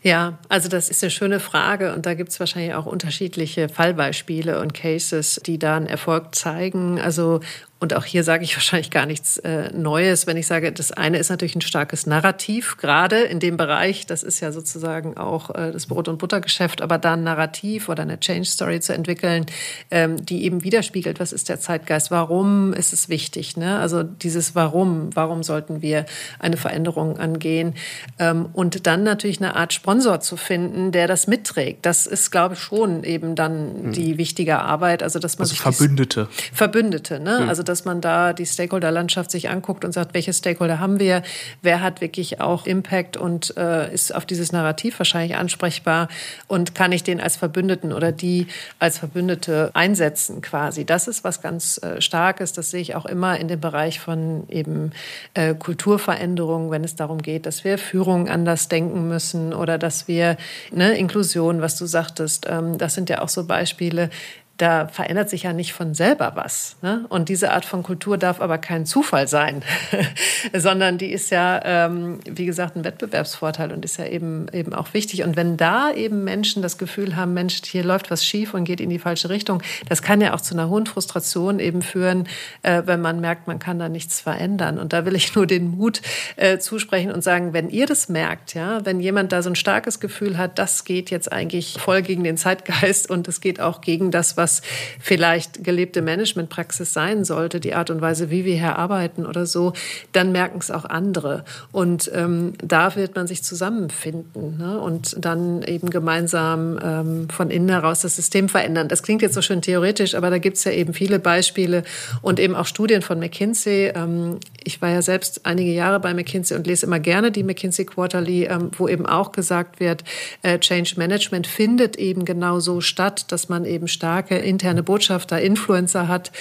[0.02, 4.58] Ja, also das ist eine schöne Frage und da gibt es wahrscheinlich auch unterschiedliche Fallbeispiele
[4.60, 6.98] und Cases, die da einen Erfolg zeigen.
[6.98, 7.40] Also
[7.84, 11.18] und auch hier sage ich wahrscheinlich gar nichts äh, Neues, wenn ich sage, das eine
[11.18, 15.70] ist natürlich ein starkes Narrativ, gerade in dem Bereich, das ist ja sozusagen auch äh,
[15.70, 19.44] das Brot- und Buttergeschäft, aber da ein Narrativ oder eine Change Story zu entwickeln,
[19.90, 23.78] ähm, die eben widerspiegelt, was ist der Zeitgeist, warum ist es wichtig, ne?
[23.78, 26.06] also dieses Warum, warum sollten wir
[26.38, 27.74] eine Veränderung angehen
[28.18, 31.84] ähm, und dann natürlich eine Art Sponsor zu finden, der das mitträgt.
[31.84, 33.92] Das ist, glaube ich, schon eben dann mhm.
[33.92, 36.28] die wichtige Arbeit, also dass man also Verbündete.
[36.54, 37.40] Verbündete, ne?
[37.42, 37.48] Mhm.
[37.50, 41.22] also dass man da die Stakeholder-Landschaft sich anguckt und sagt, welche Stakeholder haben wir,
[41.62, 46.08] wer hat wirklich auch Impact und äh, ist auf dieses Narrativ wahrscheinlich ansprechbar?
[46.46, 48.46] Und kann ich den als Verbündeten oder die
[48.78, 50.84] als Verbündete einsetzen quasi.
[50.84, 54.44] Das ist was ganz äh, Starkes, das sehe ich auch immer in dem Bereich von
[54.48, 54.92] eben
[55.34, 60.36] äh, Kulturveränderungen, wenn es darum geht, dass wir Führung anders denken müssen oder dass wir
[60.70, 64.10] ne, Inklusion, was du sagtest, ähm, das sind ja auch so Beispiele,
[64.56, 66.76] da verändert sich ja nicht von selber was.
[66.80, 67.06] Ne?
[67.08, 69.62] Und diese Art von Kultur darf aber kein Zufall sein,
[70.52, 74.94] sondern die ist ja, ähm, wie gesagt, ein Wettbewerbsvorteil und ist ja eben, eben auch
[74.94, 75.24] wichtig.
[75.24, 78.80] Und wenn da eben Menschen das Gefühl haben, Mensch, hier läuft was schief und geht
[78.80, 82.28] in die falsche Richtung, das kann ja auch zu einer hohen Frustration eben führen,
[82.62, 84.78] äh, wenn man merkt, man kann da nichts verändern.
[84.78, 86.00] Und da will ich nur den Mut
[86.36, 89.98] äh, zusprechen und sagen, wenn ihr das merkt, ja, wenn jemand da so ein starkes
[89.98, 94.12] Gefühl hat, das geht jetzt eigentlich voll gegen den Zeitgeist und es geht auch gegen
[94.12, 94.60] das, was was
[95.00, 99.72] vielleicht gelebte Managementpraxis sein sollte, die Art und Weise, wie wir hier arbeiten oder so,
[100.12, 101.44] dann merken es auch andere.
[101.72, 104.78] Und ähm, da wird man sich zusammenfinden ne?
[104.78, 108.88] und dann eben gemeinsam ähm, von innen heraus das System verändern.
[108.88, 111.82] Das klingt jetzt so schön theoretisch, aber da gibt es ja eben viele Beispiele
[112.20, 113.92] und eben auch Studien von McKinsey.
[113.94, 117.86] Ähm, ich war ja selbst einige Jahre bei McKinsey und lese immer gerne die McKinsey
[117.86, 120.04] Quarterly, ähm, wo eben auch gesagt wird,
[120.42, 125.40] äh, Change Management findet eben genau so statt, dass man eben starke starke interne Botschafter,
[125.40, 126.32] Influencer hat,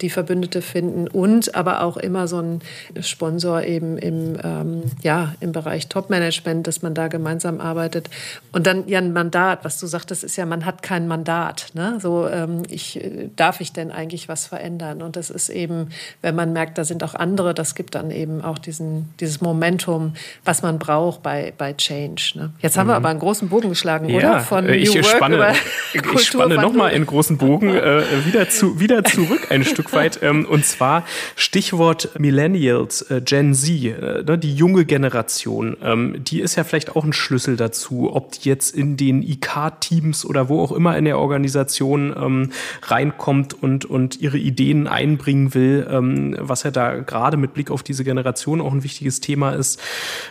[0.00, 2.60] die Verbündete finden und aber auch immer so ein
[3.00, 8.10] Sponsor eben im, ähm, ja, im Bereich Top-Management, dass man da gemeinsam arbeitet.
[8.52, 11.68] Und dann ja ein Mandat, was du sagtest, ist ja, man hat kein Mandat.
[11.74, 11.98] Ne?
[12.00, 13.00] So, ähm, ich,
[13.36, 15.02] darf ich denn eigentlich was verändern?
[15.02, 15.88] Und das ist eben,
[16.20, 20.14] wenn man merkt, da sind auch andere, das gibt dann eben auch diesen, dieses Momentum,
[20.44, 22.32] was man braucht bei, bei Change.
[22.34, 22.50] Ne?
[22.60, 22.92] Jetzt haben mhm.
[22.92, 24.40] wir aber einen großen Bogen geschlagen, ja, oder?
[24.40, 25.54] Von ich New Work spanne,
[25.92, 30.20] ich spanne nochmal in großen Bogen äh, wieder, zu, wieder zurück ein Stück weit.
[30.22, 35.76] Ähm, und zwar Stichwort Millennials, äh, Gen Z, äh, ne, die junge Generation.
[35.82, 40.24] Ähm, die ist ja vielleicht auch ein Schlüssel dazu, ob die jetzt in den IK-Teams
[40.24, 45.86] oder wo auch immer in der Organisation ähm, reinkommt und, und ihre Ideen einbringen will,
[45.90, 49.80] ähm, was ja da gerade mit Blick auf diese Generation auch ein wichtiges Thema ist,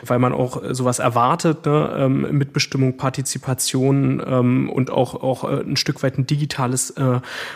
[0.05, 1.93] weil man auch sowas erwartet, ne?
[1.97, 6.93] ähm, Mitbestimmung, Partizipation ähm, und auch, auch äh, ein Stück weit ein digitales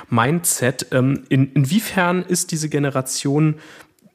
[0.10, 0.88] Mindset.
[0.92, 3.56] Ähm, in, inwiefern ist diese Generation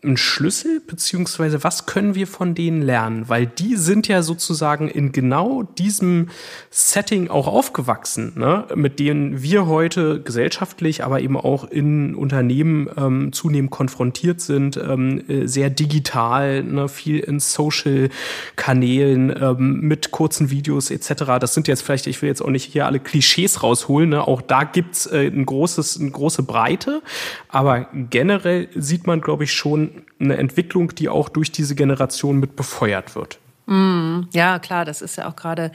[0.02, 3.28] ein Schlüssel, beziehungsweise was können wir von denen lernen?
[3.28, 6.30] Weil die sind ja sozusagen in genau diesem
[6.70, 8.66] Setting auch aufgewachsen, ne?
[8.74, 15.22] mit denen wir heute gesellschaftlich, aber eben auch in Unternehmen ähm, zunehmend konfrontiert sind, ähm,
[15.28, 16.88] äh, sehr digital, ne?
[16.88, 21.24] viel in Social-Kanälen ähm, mit kurzen Videos etc.
[21.38, 24.26] Das sind jetzt vielleicht, ich will jetzt auch nicht hier alle Klischees rausholen, ne?
[24.26, 27.02] auch da gibt's äh, ein großes, eine große Breite,
[27.48, 32.56] aber generell sieht man, glaube ich, schon, eine Entwicklung, die auch durch diese Generation mit
[32.56, 33.38] befeuert wird.
[33.70, 35.70] Mm, ja, klar, das ist ja auch gerade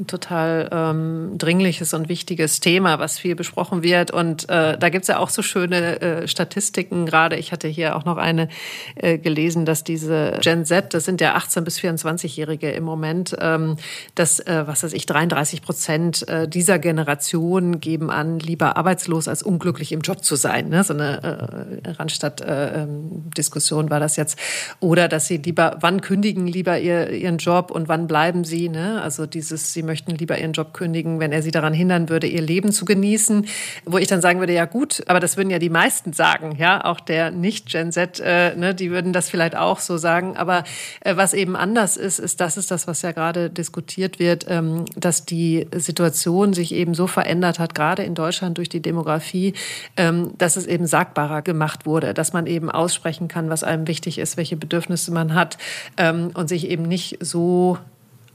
[0.00, 4.10] ein total ähm, dringliches und wichtiges Thema, was viel besprochen wird.
[4.10, 7.06] Und äh, da gibt's ja auch so schöne äh, Statistiken.
[7.06, 8.48] Gerade ich hatte hier auch noch eine
[8.96, 13.76] äh, gelesen, dass diese Gen Z, das sind ja 18 bis 24-Jährige im Moment, ähm,
[14.16, 19.44] dass, äh, was weiß ich, 33 Prozent äh, dieser Generation geben an, lieber arbeitslos als
[19.44, 20.68] unglücklich im Job zu sein.
[20.68, 20.82] Ne?
[20.82, 24.36] So eine äh, Randstadt-Diskussion äh, war das jetzt.
[24.80, 28.68] Oder dass sie lieber, wann kündigen lieber ihr, ihren ihren Job und wann bleiben sie?
[28.68, 29.00] Ne?
[29.02, 32.42] Also dieses, sie möchten lieber ihren Job kündigen, wenn er sie daran hindern würde, ihr
[32.42, 33.46] Leben zu genießen.
[33.84, 36.84] Wo ich dann sagen würde, ja gut, aber das würden ja die meisten sagen, ja,
[36.84, 40.36] auch der Nicht-Gen Z, äh, ne, die würden das vielleicht auch so sagen.
[40.36, 40.64] Aber
[41.00, 44.84] äh, was eben anders ist, ist, das ist das, was ja gerade diskutiert wird, ähm,
[44.96, 49.54] dass die Situation sich eben so verändert hat, gerade in Deutschland durch die Demografie,
[49.96, 54.18] ähm, dass es eben sagbarer gemacht wurde, dass man eben aussprechen kann, was einem wichtig
[54.18, 55.58] ist, welche Bedürfnisse man hat
[55.96, 57.78] ähm, und sich eben nicht so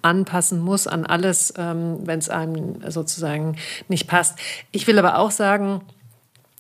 [0.01, 3.57] anpassen muss an alles, ähm, wenn es einem sozusagen
[3.87, 4.37] nicht passt.
[4.71, 5.81] Ich will aber auch sagen,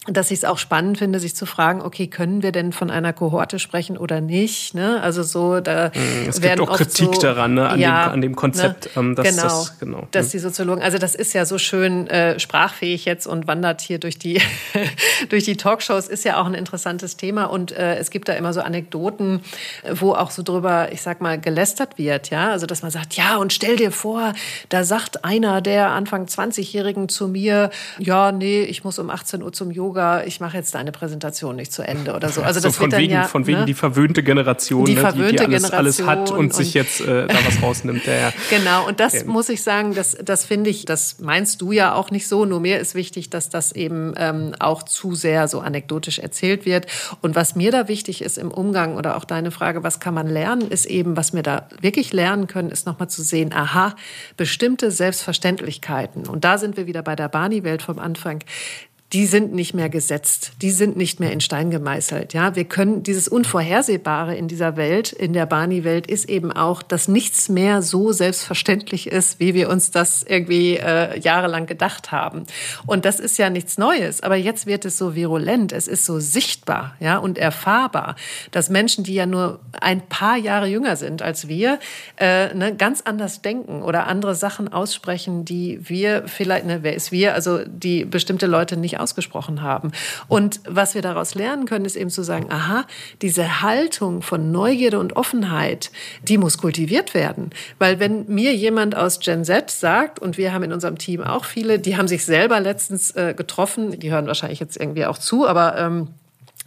[0.07, 3.13] dass ich es auch spannend finde, sich zu fragen, okay, können wir denn von einer
[3.13, 4.73] Kohorte sprechen oder nicht?
[4.73, 4.99] Ne?
[4.99, 7.69] Also so, da hm, es gibt auch Kritik so, daran, ne?
[7.69, 8.85] an, ja, dem, an dem Konzept.
[8.85, 8.91] Ne?
[8.95, 10.07] Ähm, dass, genau, das, genau.
[10.09, 10.31] dass hm.
[10.31, 14.17] die Soziologen, also das ist ja so schön äh, sprachfähig jetzt und wandert hier durch
[14.17, 14.41] die
[15.29, 18.53] durch die Talkshows, ist ja auch ein interessantes Thema und äh, es gibt da immer
[18.53, 19.41] so Anekdoten,
[19.93, 23.37] wo auch so drüber, ich sag mal, gelästert wird, ja, also dass man sagt, ja
[23.37, 24.33] und stell dir vor,
[24.69, 29.53] da sagt einer der Anfang 20-Jährigen zu mir, ja, nee, ich muss um 18 Uhr
[29.53, 32.41] zum Yoga Yoga, ich mache jetzt deine Präsentation nicht zu Ende oder so.
[32.41, 33.65] Also das so von wegen, ja, von wegen ne?
[33.65, 37.01] die verwöhnte Generation, die, verwöhnte die, die alles, Generation alles hat und, und sich jetzt
[37.01, 38.05] äh, da was rausnimmt.
[38.05, 39.25] Ja, genau, und das ja.
[39.25, 42.45] muss ich sagen, das, das finde ich, das meinst du ja auch nicht so.
[42.45, 46.87] Nur mir ist wichtig, dass das eben ähm, auch zu sehr so anekdotisch erzählt wird.
[47.19, 50.27] Und was mir da wichtig ist im Umgang oder auch deine Frage, was kann man
[50.27, 53.93] lernen, ist eben, was wir da wirklich lernen können, ist nochmal zu sehen, aha,
[54.37, 56.29] bestimmte Selbstverständlichkeiten.
[56.29, 58.41] Und da sind wir wieder bei der Barney-Welt vom Anfang
[59.13, 62.33] die sind nicht mehr gesetzt, die sind nicht mehr in Stein gemeißelt.
[62.33, 67.09] Ja, wir können dieses Unvorhersehbare in dieser Welt, in der Barney-Welt, ist eben auch, dass
[67.09, 72.45] nichts mehr so selbstverständlich ist, wie wir uns das irgendwie äh, jahrelang gedacht haben.
[72.85, 76.21] Und das ist ja nichts Neues, aber jetzt wird es so virulent, es ist so
[76.21, 78.15] sichtbar, ja, und erfahrbar,
[78.51, 81.79] dass Menschen, die ja nur ein paar Jahre jünger sind als wir,
[82.15, 87.11] äh, ne, ganz anders denken oder andere Sachen aussprechen, die wir vielleicht, ne, wer ist
[87.11, 89.91] wir, also die bestimmte Leute nicht ausgesprochen haben.
[90.27, 92.85] Und was wir daraus lernen können, ist eben zu sagen, aha,
[93.21, 95.91] diese Haltung von Neugierde und Offenheit,
[96.23, 97.51] die muss kultiviert werden.
[97.79, 101.45] Weil wenn mir jemand aus Gen Z sagt, und wir haben in unserem Team auch
[101.45, 105.47] viele, die haben sich selber letztens äh, getroffen, die hören wahrscheinlich jetzt irgendwie auch zu,
[105.47, 106.07] aber ähm,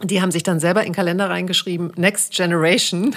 [0.03, 3.15] die haben sich dann selber in den Kalender reingeschrieben, Next Generation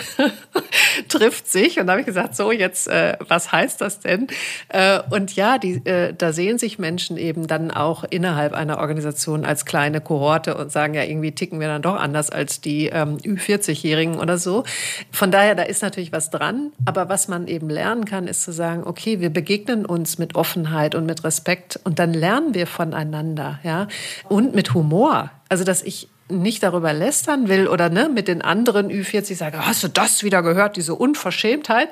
[1.09, 1.81] trifft sich.
[1.81, 4.29] Und da habe ich gesagt, so jetzt, äh, was heißt das denn?
[4.68, 9.45] Äh, und ja, die, äh, da sehen sich Menschen eben dann auch innerhalb einer Organisation
[9.45, 13.16] als kleine Kohorte und sagen, ja, irgendwie ticken wir dann doch anders als die ähm,
[13.18, 14.62] Ü40-Jährigen oder so.
[15.11, 16.70] Von daher, da ist natürlich was dran.
[16.85, 20.95] Aber was man eben lernen kann, ist zu sagen, okay, wir begegnen uns mit Offenheit
[20.95, 23.89] und mit Respekt und dann lernen wir voneinander, ja,
[24.29, 25.33] und mit Humor.
[25.49, 29.83] Also, dass ich nicht darüber lästern will oder ne, mit den anderen Ü40 sage, hast
[29.83, 31.89] du das wieder gehört, diese Unverschämtheit?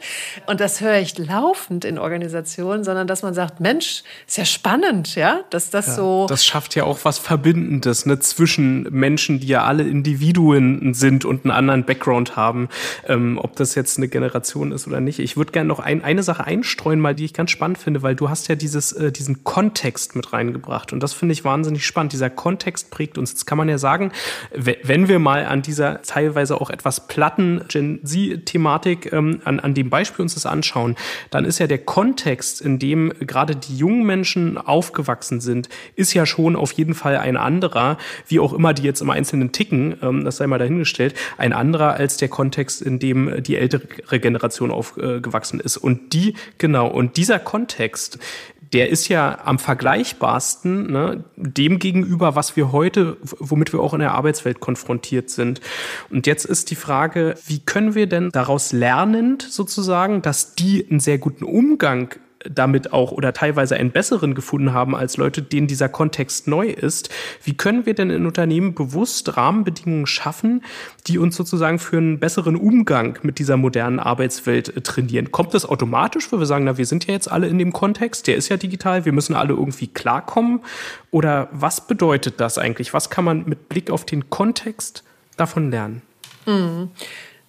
[0.46, 5.14] Und das höre ich laufend in Organisationen, sondern dass man sagt, Mensch, ist ja spannend,
[5.14, 6.26] ja, dass das ja, so.
[6.28, 11.44] Das schafft ja auch was Verbindendes, ne, zwischen Menschen, die ja alle Individuen sind und
[11.44, 12.68] einen anderen Background haben,
[13.06, 15.18] ähm, ob das jetzt eine Generation ist oder nicht.
[15.18, 18.14] Ich würde gerne noch ein, eine Sache einstreuen, mal, die ich ganz spannend finde, weil
[18.14, 22.12] du hast ja dieses, äh, diesen Kontext mit reingebracht und das finde ich wahnsinnig spannend.
[22.12, 23.32] Dieser Kontext prägt uns.
[23.32, 24.12] Jetzt kann man ja sagen,
[24.52, 29.90] wenn wir mal an dieser teilweise auch etwas platten Gen Z-Thematik, ähm, an, an dem
[29.90, 30.96] Beispiel uns das anschauen,
[31.30, 36.26] dann ist ja der Kontext, in dem gerade die jungen Menschen aufgewachsen sind, ist ja
[36.26, 37.98] schon auf jeden Fall ein anderer,
[38.28, 41.94] wie auch immer die jetzt im Einzelnen ticken, ähm, das sei mal dahingestellt, ein anderer
[41.94, 45.76] als der Kontext, in dem die ältere Generation aufgewachsen ist.
[45.76, 48.18] Und die, genau, und dieser Kontext,
[48.72, 54.00] der ist ja am vergleichbarsten ne, dem gegenüber, was wir heute, womit wir auch in
[54.00, 55.60] der Arbeitswelt konfrontiert sind.
[56.10, 61.00] Und jetzt ist die Frage, wie können wir denn daraus lernend sozusagen, dass die einen
[61.00, 62.14] sehr guten Umgang
[62.50, 67.10] damit auch oder teilweise einen besseren gefunden haben als Leute, denen dieser Kontext neu ist.
[67.44, 70.62] Wie können wir denn in Unternehmen bewusst Rahmenbedingungen schaffen,
[71.06, 75.32] die uns sozusagen für einen besseren Umgang mit dieser modernen Arbeitswelt äh, trainieren?
[75.32, 78.26] Kommt das automatisch, wo wir sagen, na, wir sind ja jetzt alle in dem Kontext,
[78.26, 80.60] der ist ja digital, wir müssen alle irgendwie klarkommen?
[81.10, 82.92] Oder was bedeutet das eigentlich?
[82.92, 85.04] Was kann man mit Blick auf den Kontext
[85.36, 86.02] davon lernen?
[86.46, 86.90] Mhm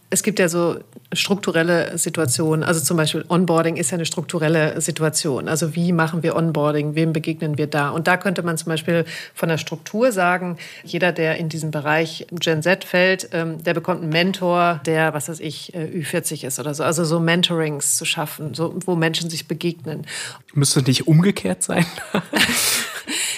[0.10, 0.80] es gibt ja so
[1.12, 2.64] strukturelle Situationen.
[2.64, 5.50] Also zum Beispiel Onboarding ist ja eine strukturelle Situation.
[5.50, 6.96] Also wie machen wir Onboarding?
[6.96, 7.90] Wem begegnen wir da?
[7.90, 12.26] Und da könnte man zum Beispiel von der Struktur sagen, jeder, der in diesem Bereich
[12.32, 16.60] Gen Z fällt, ähm, der bekommt einen Mentor, der, was weiß ich, äh, Ü40 ist
[16.60, 16.84] oder so.
[16.84, 20.06] Also so Mentorings zu schaffen, so, wo Menschen sich begegnen.
[20.54, 21.86] Müsste nicht umgekehrt sein?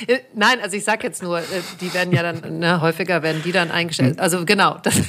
[0.07, 1.43] Äh, nein, also ich sage jetzt nur, äh,
[1.81, 4.19] die werden ja dann, ne, häufiger werden die dann eingestellt.
[4.19, 5.01] Also genau, dass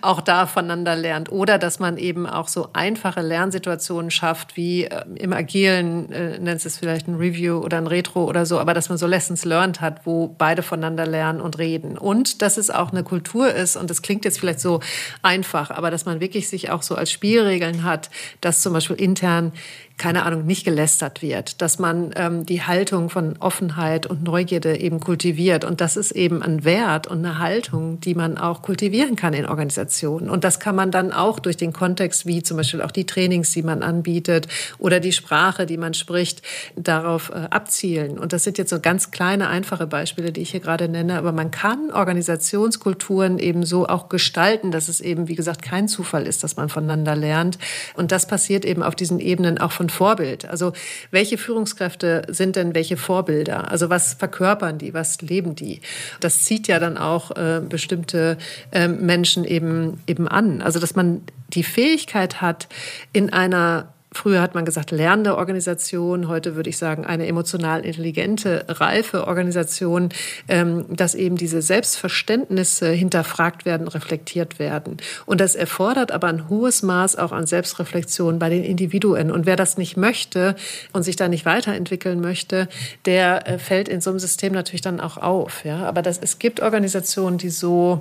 [0.00, 1.30] auch da voneinander lernt.
[1.30, 6.64] Oder dass man eben auch so einfache Lernsituationen schafft, wie äh, im Agilen, äh, nennt
[6.64, 9.80] es vielleicht ein Review oder ein Retro oder so, aber dass man so Lessons learned
[9.80, 11.96] hat, wo beide voneinander lernen und reden.
[11.98, 14.80] Und dass es auch eine Kultur ist, und das klingt jetzt vielleicht so
[15.22, 18.10] einfach, aber dass man wirklich sich auch so als Spielregeln hat,
[18.40, 19.52] dass zum Beispiel intern
[19.98, 25.00] keine Ahnung, nicht gelästert wird, dass man ähm, die Haltung von Offenheit und Neugierde eben
[25.00, 25.64] kultiviert.
[25.64, 29.44] Und das ist eben ein Wert und eine Haltung, die man auch kultivieren kann in
[29.44, 30.30] Organisationen.
[30.30, 33.50] Und das kann man dann auch durch den Kontext, wie zum Beispiel auch die Trainings,
[33.50, 34.46] die man anbietet
[34.78, 36.42] oder die Sprache, die man spricht,
[36.76, 38.18] darauf äh, abzielen.
[38.18, 41.18] Und das sind jetzt so ganz kleine, einfache Beispiele, die ich hier gerade nenne.
[41.18, 46.28] Aber man kann Organisationskulturen eben so auch gestalten, dass es eben, wie gesagt, kein Zufall
[46.28, 47.58] ist, dass man voneinander lernt.
[47.94, 50.44] Und das passiert eben auf diesen Ebenen auch von und Vorbild.
[50.44, 50.72] Also
[51.10, 53.70] welche Führungskräfte sind denn welche Vorbilder?
[53.70, 54.92] Also was verkörpern die?
[54.92, 55.80] Was leben die?
[56.20, 58.36] Das zieht ja dann auch äh, bestimmte
[58.70, 60.60] äh, Menschen eben, eben an.
[60.60, 62.68] Also dass man die Fähigkeit hat,
[63.14, 68.64] in einer Früher hat man gesagt, lernende Organisation, heute würde ich sagen, eine emotional intelligente,
[68.66, 70.08] reife Organisation,
[70.48, 74.96] ähm, dass eben diese Selbstverständnisse hinterfragt werden, reflektiert werden.
[75.26, 79.30] Und das erfordert aber ein hohes Maß auch an Selbstreflexion bei den Individuen.
[79.30, 80.56] Und wer das nicht möchte
[80.94, 82.68] und sich da nicht weiterentwickeln möchte,
[83.04, 85.66] der äh, fällt in so einem System natürlich dann auch auf.
[85.66, 85.84] Ja?
[85.84, 88.00] Aber das, es gibt Organisationen, die so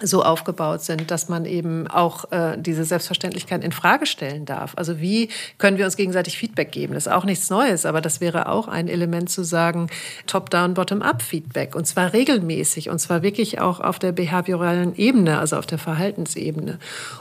[0.00, 4.72] so aufgebaut sind, dass man eben auch äh, diese Selbstverständlichkeit in Frage stellen darf.
[4.76, 5.28] Also wie
[5.58, 6.94] können wir uns gegenseitig Feedback geben?
[6.94, 9.88] Das ist auch nichts Neues, aber das wäre auch ein Element zu sagen,
[10.26, 15.56] Top-down, Bottom-up Feedback und zwar regelmäßig und zwar wirklich auch auf der behavioralen Ebene, also
[15.56, 16.78] auf der Verhaltensebene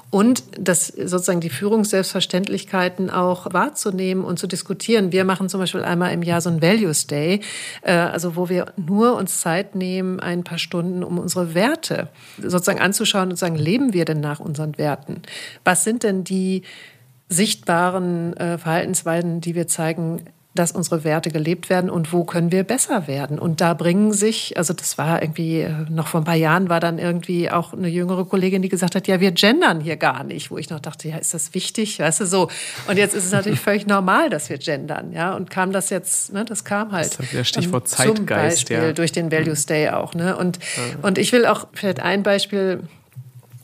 [0.09, 5.11] und das sozusagen die Führungsselbstverständlichkeiten auch wahrzunehmen und zu diskutieren.
[5.11, 7.41] Wir machen zum Beispiel einmal im Jahr so ein Values Day,
[7.81, 12.07] äh, also wo wir nur uns Zeit nehmen, ein paar Stunden, um unsere Werte
[12.37, 15.21] sozusagen anzuschauen und zu sagen, leben wir denn nach unseren Werten?
[15.63, 16.63] Was sind denn die
[17.29, 20.25] sichtbaren äh, Verhaltensweisen, die wir zeigen,
[20.57, 23.39] dass unsere Werte gelebt werden und wo können wir besser werden.
[23.39, 26.79] Und da bringen sich, also das war irgendwie, äh, noch vor ein paar Jahren war
[26.79, 30.51] dann irgendwie auch eine jüngere Kollegin, die gesagt hat, ja, wir gendern hier gar nicht,
[30.51, 32.49] wo ich noch dachte, ja, ist das wichtig, weißt du, so.
[32.87, 36.33] Und jetzt ist es natürlich völlig normal, dass wir gendern, ja, und kam das jetzt,
[36.33, 37.17] ne, das kam halt.
[37.19, 38.93] Das ist Stichwort Zeitgeist, zum Beispiel ja.
[38.93, 41.07] durch den Values Day auch, ne, und, ja.
[41.07, 42.83] und ich will auch vielleicht ein Beispiel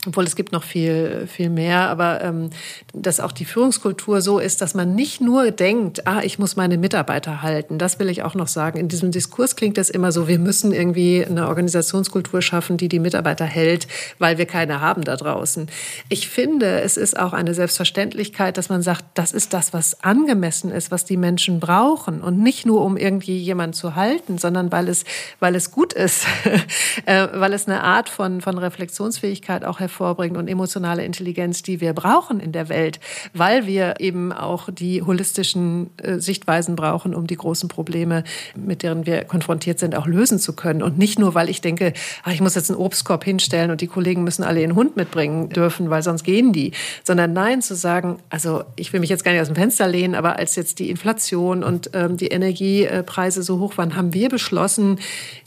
[0.06, 2.50] obwohl es gibt noch viel, viel mehr, aber ähm,
[2.92, 6.78] dass auch die Führungskultur so ist, dass man nicht nur denkt, ah, ich muss meine
[6.78, 7.78] Mitarbeiter halten.
[7.78, 8.78] Das will ich auch noch sagen.
[8.78, 12.98] In diesem Diskurs klingt es immer so, wir müssen irgendwie eine Organisationskultur schaffen, die die
[12.98, 13.86] Mitarbeiter hält,
[14.18, 15.68] weil wir keine haben da draußen.
[16.08, 20.70] Ich finde, es ist auch eine Selbstverständlichkeit, dass man sagt, das ist das, was angemessen
[20.70, 24.88] ist, was die Menschen brauchen und nicht nur, um irgendwie jemanden zu halten, sondern weil
[24.88, 25.04] es,
[25.40, 26.26] weil es gut ist,
[27.06, 31.80] äh, weil es eine Art von, von Reflexionsfähigkeit auch hervorruft hervorbringen und emotionale Intelligenz, die
[31.80, 32.98] wir brauchen in der Welt,
[33.32, 38.24] weil wir eben auch die holistischen äh, Sichtweisen brauchen, um die großen Probleme,
[38.56, 40.82] mit denen wir konfrontiert sind, auch lösen zu können.
[40.82, 41.92] Und nicht nur, weil ich denke,
[42.24, 45.48] ach, ich muss jetzt einen Obstkorb hinstellen und die Kollegen müssen alle ihren Hund mitbringen
[45.48, 46.72] dürfen, weil sonst gehen die,
[47.04, 50.14] sondern nein zu sagen, also ich will mich jetzt gar nicht aus dem Fenster lehnen,
[50.14, 54.98] aber als jetzt die Inflation und ähm, die Energiepreise so hoch waren, haben wir beschlossen,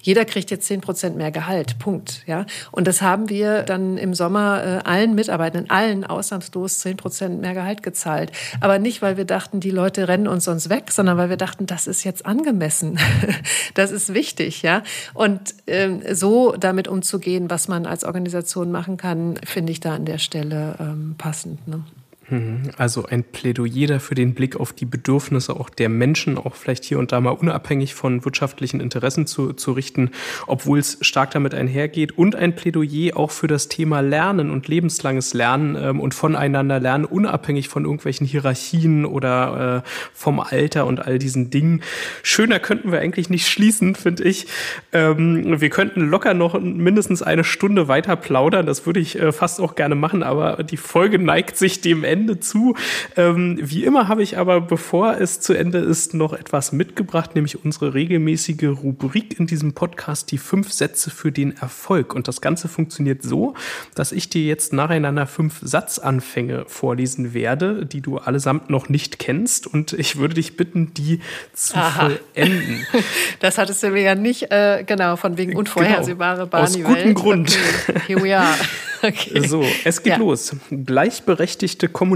[0.02, 1.80] jeder kriegt jetzt zehn Prozent mehr Gehalt.
[1.80, 2.24] Punkt.
[2.28, 2.46] Ja.
[2.72, 7.42] Und das haben wir dann im Sommer Sommer äh, allen Mitarbeitenden, allen ausnahmslos 10 Prozent
[7.42, 8.32] mehr Gehalt gezahlt.
[8.62, 11.66] Aber nicht, weil wir dachten, die Leute rennen uns sonst weg, sondern weil wir dachten,
[11.66, 13.00] das ist jetzt angemessen.
[13.74, 14.84] das ist wichtig, ja.
[15.14, 20.06] Und ähm, so damit umzugehen, was man als Organisation machen kann, finde ich da an
[20.06, 21.68] der Stelle ähm, passend.
[21.68, 21.84] Ne?
[22.30, 22.64] Mhm.
[22.78, 27.00] Also ein Plädoyer dafür, den Blick auf die Bedürfnisse auch der Menschen, auch vielleicht hier
[27.00, 30.12] und da mal unabhängig von wirtschaftlichen Interessen zu, zu richten,
[30.46, 32.18] obwohl es stark damit einhergeht.
[32.18, 37.06] Und ein Plädoyer auch für das Thema Lernen und lebenslanges Lernen ähm, und voneinander lernen,
[37.06, 41.82] unabhängig von irgendwelchen Hierarchien oder äh, vom Alter und all diesen Dingen.
[42.24, 44.48] Schöner könnten wir eigentlich nicht schließen, finde ich.
[44.92, 48.66] Ähm, wir könnten locker noch mindestens eine Stunde weiter plaudern.
[48.66, 52.17] Das würde ich äh, fast auch gerne machen, aber die Folge neigt sich dem Ende
[52.18, 52.76] Ende zu.
[53.16, 57.64] Ähm, wie immer habe ich aber, bevor es zu Ende ist, noch etwas mitgebracht, nämlich
[57.64, 62.16] unsere regelmäßige Rubrik in diesem Podcast, die fünf Sätze für den Erfolg.
[62.16, 63.54] Und das Ganze funktioniert so,
[63.94, 69.68] dass ich dir jetzt nacheinander fünf Satzanfänge vorlesen werde, die du allesamt noch nicht kennst.
[69.68, 71.20] Und ich würde dich bitten, die
[71.54, 72.10] zu Aha.
[72.10, 72.86] vollenden.
[73.40, 76.64] Das hattest du mir ja nicht, äh, genau, von wegen unvorhersehbare genau.
[76.64, 77.58] Aus gutem Grund.
[77.88, 78.00] Okay.
[78.08, 78.56] Here we are.
[79.02, 79.42] Okay.
[79.48, 80.18] So, es geht ja.
[80.18, 80.56] los.
[80.70, 82.07] Gleichberechtigte Kommunikation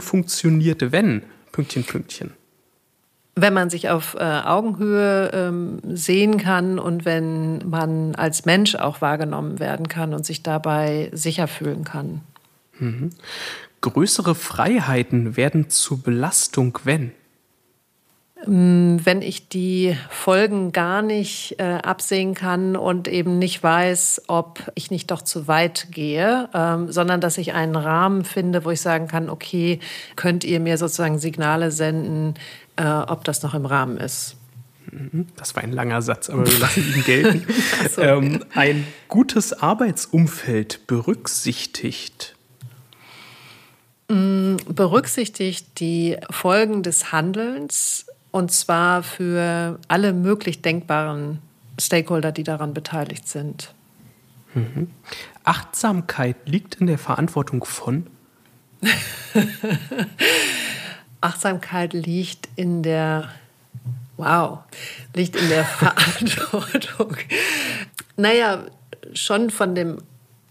[0.00, 1.22] funktioniert, wenn.
[1.52, 2.32] Pünktchen, Pünktchen.
[3.36, 9.00] Wenn man sich auf äh, Augenhöhe ähm, sehen kann und wenn man als Mensch auch
[9.00, 12.22] wahrgenommen werden kann und sich dabei sicher fühlen kann.
[12.78, 13.10] Mhm.
[13.80, 17.12] Größere Freiheiten werden zur Belastung, wenn.
[18.46, 24.70] Ähm, wenn ich die Folgen gar nicht äh, absehen kann und eben nicht weiß, ob
[24.74, 28.80] ich nicht doch zu weit gehe, ähm, sondern dass ich einen Rahmen finde, wo ich
[28.80, 29.80] sagen kann, okay,
[30.16, 32.34] könnt ihr mir sozusagen Signale senden,
[32.76, 34.36] äh, ob das noch im Rahmen ist.
[34.90, 35.26] Mhm.
[35.36, 37.46] Das war ein langer Satz, aber wir lassen ihn gelten.
[37.90, 38.00] so.
[38.00, 42.34] ähm, ein gutes Arbeitsumfeld berücksichtigt
[44.08, 51.40] mm, berücksichtigt die Folgen des Handelns und zwar für alle möglich denkbaren
[51.78, 53.74] Stakeholder, die daran beteiligt sind.
[54.54, 54.90] Mhm.
[55.44, 58.06] Achtsamkeit liegt in der Verantwortung von?
[61.20, 63.30] Achtsamkeit liegt in der,
[64.16, 64.60] wow,
[65.14, 67.16] liegt in der Verantwortung.
[68.16, 68.64] Naja,
[69.12, 69.98] schon von dem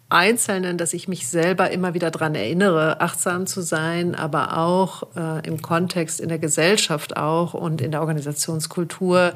[0.10, 5.48] Einzelnen, dass ich mich selber immer wieder daran erinnere, achtsam zu sein, aber auch äh,
[5.48, 9.34] im Kontext in der Gesellschaft auch und in der Organisationskultur,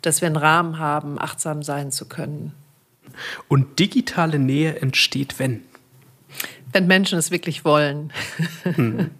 [0.00, 2.52] dass wir einen Rahmen haben, achtsam sein zu können.
[3.48, 5.62] Und digitale Nähe entsteht, wenn?
[6.72, 8.12] Wenn Menschen es wirklich wollen.
[8.62, 9.10] Hm.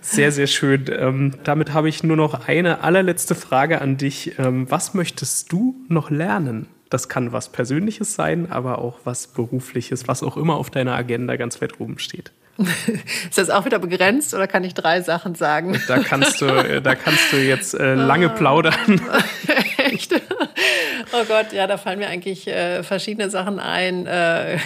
[0.00, 0.86] Sehr, sehr schön.
[0.88, 4.38] Ähm, damit habe ich nur noch eine allerletzte Frage an dich.
[4.38, 6.68] Ähm, was möchtest du noch lernen?
[6.90, 11.36] Das kann was Persönliches sein, aber auch was Berufliches, was auch immer auf deiner Agenda
[11.36, 12.32] ganz weit oben steht.
[12.58, 15.80] Ist das auch wieder begrenzt oder kann ich drei Sachen sagen?
[15.88, 19.00] Da kannst du, äh, da kannst du jetzt äh, lange plaudern.
[19.84, 20.14] Echt?
[21.12, 24.06] Oh Gott, ja, da fallen mir eigentlich äh, verschiedene Sachen ein.
[24.06, 24.58] Äh,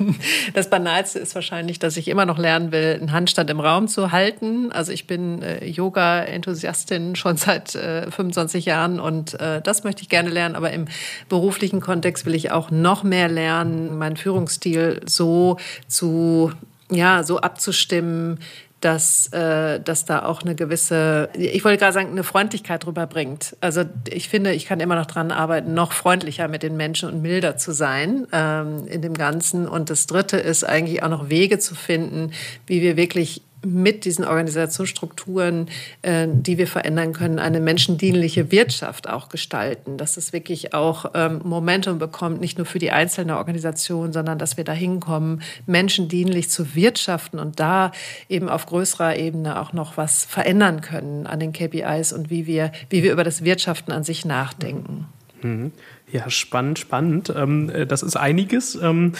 [0.54, 4.10] das Banalste ist wahrscheinlich, dass ich immer noch lernen will, einen Handstand im Raum zu
[4.10, 4.72] halten.
[4.72, 10.08] Also ich bin äh, Yoga-Enthusiastin schon seit 25 äh, Jahren und äh, das möchte ich
[10.08, 10.56] gerne lernen.
[10.56, 10.86] Aber im
[11.28, 16.52] beruflichen Kontext will ich auch noch mehr lernen, meinen Führungsstil so zu
[16.90, 18.40] ja, so abzustimmen,
[18.84, 23.56] dass, äh, dass da auch eine gewisse, ich wollte gerade sagen, eine Freundlichkeit drüber bringt.
[23.60, 27.22] Also ich finde, ich kann immer noch dran arbeiten, noch freundlicher mit den Menschen und
[27.22, 29.66] milder zu sein ähm, in dem Ganzen.
[29.66, 32.32] Und das Dritte ist eigentlich auch noch Wege zu finden,
[32.66, 35.68] wie wir wirklich mit diesen Organisationsstrukturen,
[36.02, 39.96] äh, die wir verändern können, eine menschendienliche Wirtschaft auch gestalten.
[39.96, 44.56] Dass es wirklich auch ähm, Momentum bekommt, nicht nur für die einzelne Organisation, sondern dass
[44.56, 47.92] wir dahin kommen, menschendienlich zu wirtschaften und da
[48.28, 52.72] eben auf größerer Ebene auch noch was verändern können an den KPIs und wie wir,
[52.90, 55.06] wie wir über das Wirtschaften an sich nachdenken.
[55.42, 55.72] Mhm.
[56.12, 57.32] Ja, spannend, spannend.
[57.34, 58.74] Ähm, äh, das ist einiges.
[58.76, 59.12] Ähm,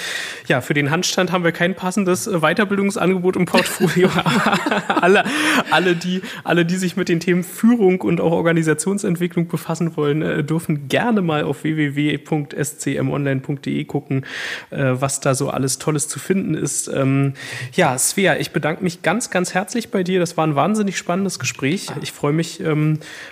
[0.46, 4.10] ja, für den Handstand haben wir kein passendes äh, Weiterbildungsangebot im Portfolio.
[5.00, 5.24] alle,
[5.70, 10.44] alle, die, alle, die sich mit den Themen Führung und auch Organisationsentwicklung befassen wollen, äh,
[10.44, 14.26] dürfen gerne mal auf www.scmonline.de gucken,
[14.70, 16.88] was da so alles Tolles zu finden ist.
[16.88, 17.32] Ähm,
[17.72, 20.20] ja, Svea, ich bedanke mich ganz, ganz herzlich bei dir.
[20.20, 21.88] Das war ein wahnsinnig spannendes Gespräch.
[22.02, 22.62] Ich freue mich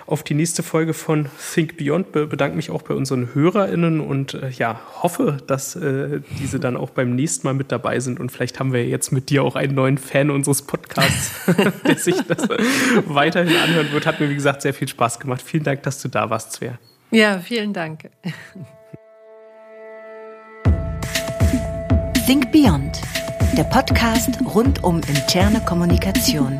[0.05, 2.11] auf die nächste Folge von Think Beyond.
[2.11, 6.77] Bedanke mich auch bei unseren Hörern HörerInnen und äh, ja, hoffe, dass äh, diese dann
[6.77, 8.19] auch beim nächsten Mal mit dabei sind.
[8.19, 11.41] Und vielleicht haben wir jetzt mit dir auch einen neuen Fan unseres Podcasts,
[11.87, 12.47] der sich das
[13.07, 14.05] weiterhin anhören wird.
[14.05, 15.41] Hat mir, wie gesagt, sehr viel Spaß gemacht.
[15.41, 16.79] Vielen Dank, dass du da warst, Svea.
[17.11, 18.09] Ja, vielen Dank.
[22.25, 23.01] Think Beyond,
[23.57, 26.59] der Podcast rund um interne Kommunikation.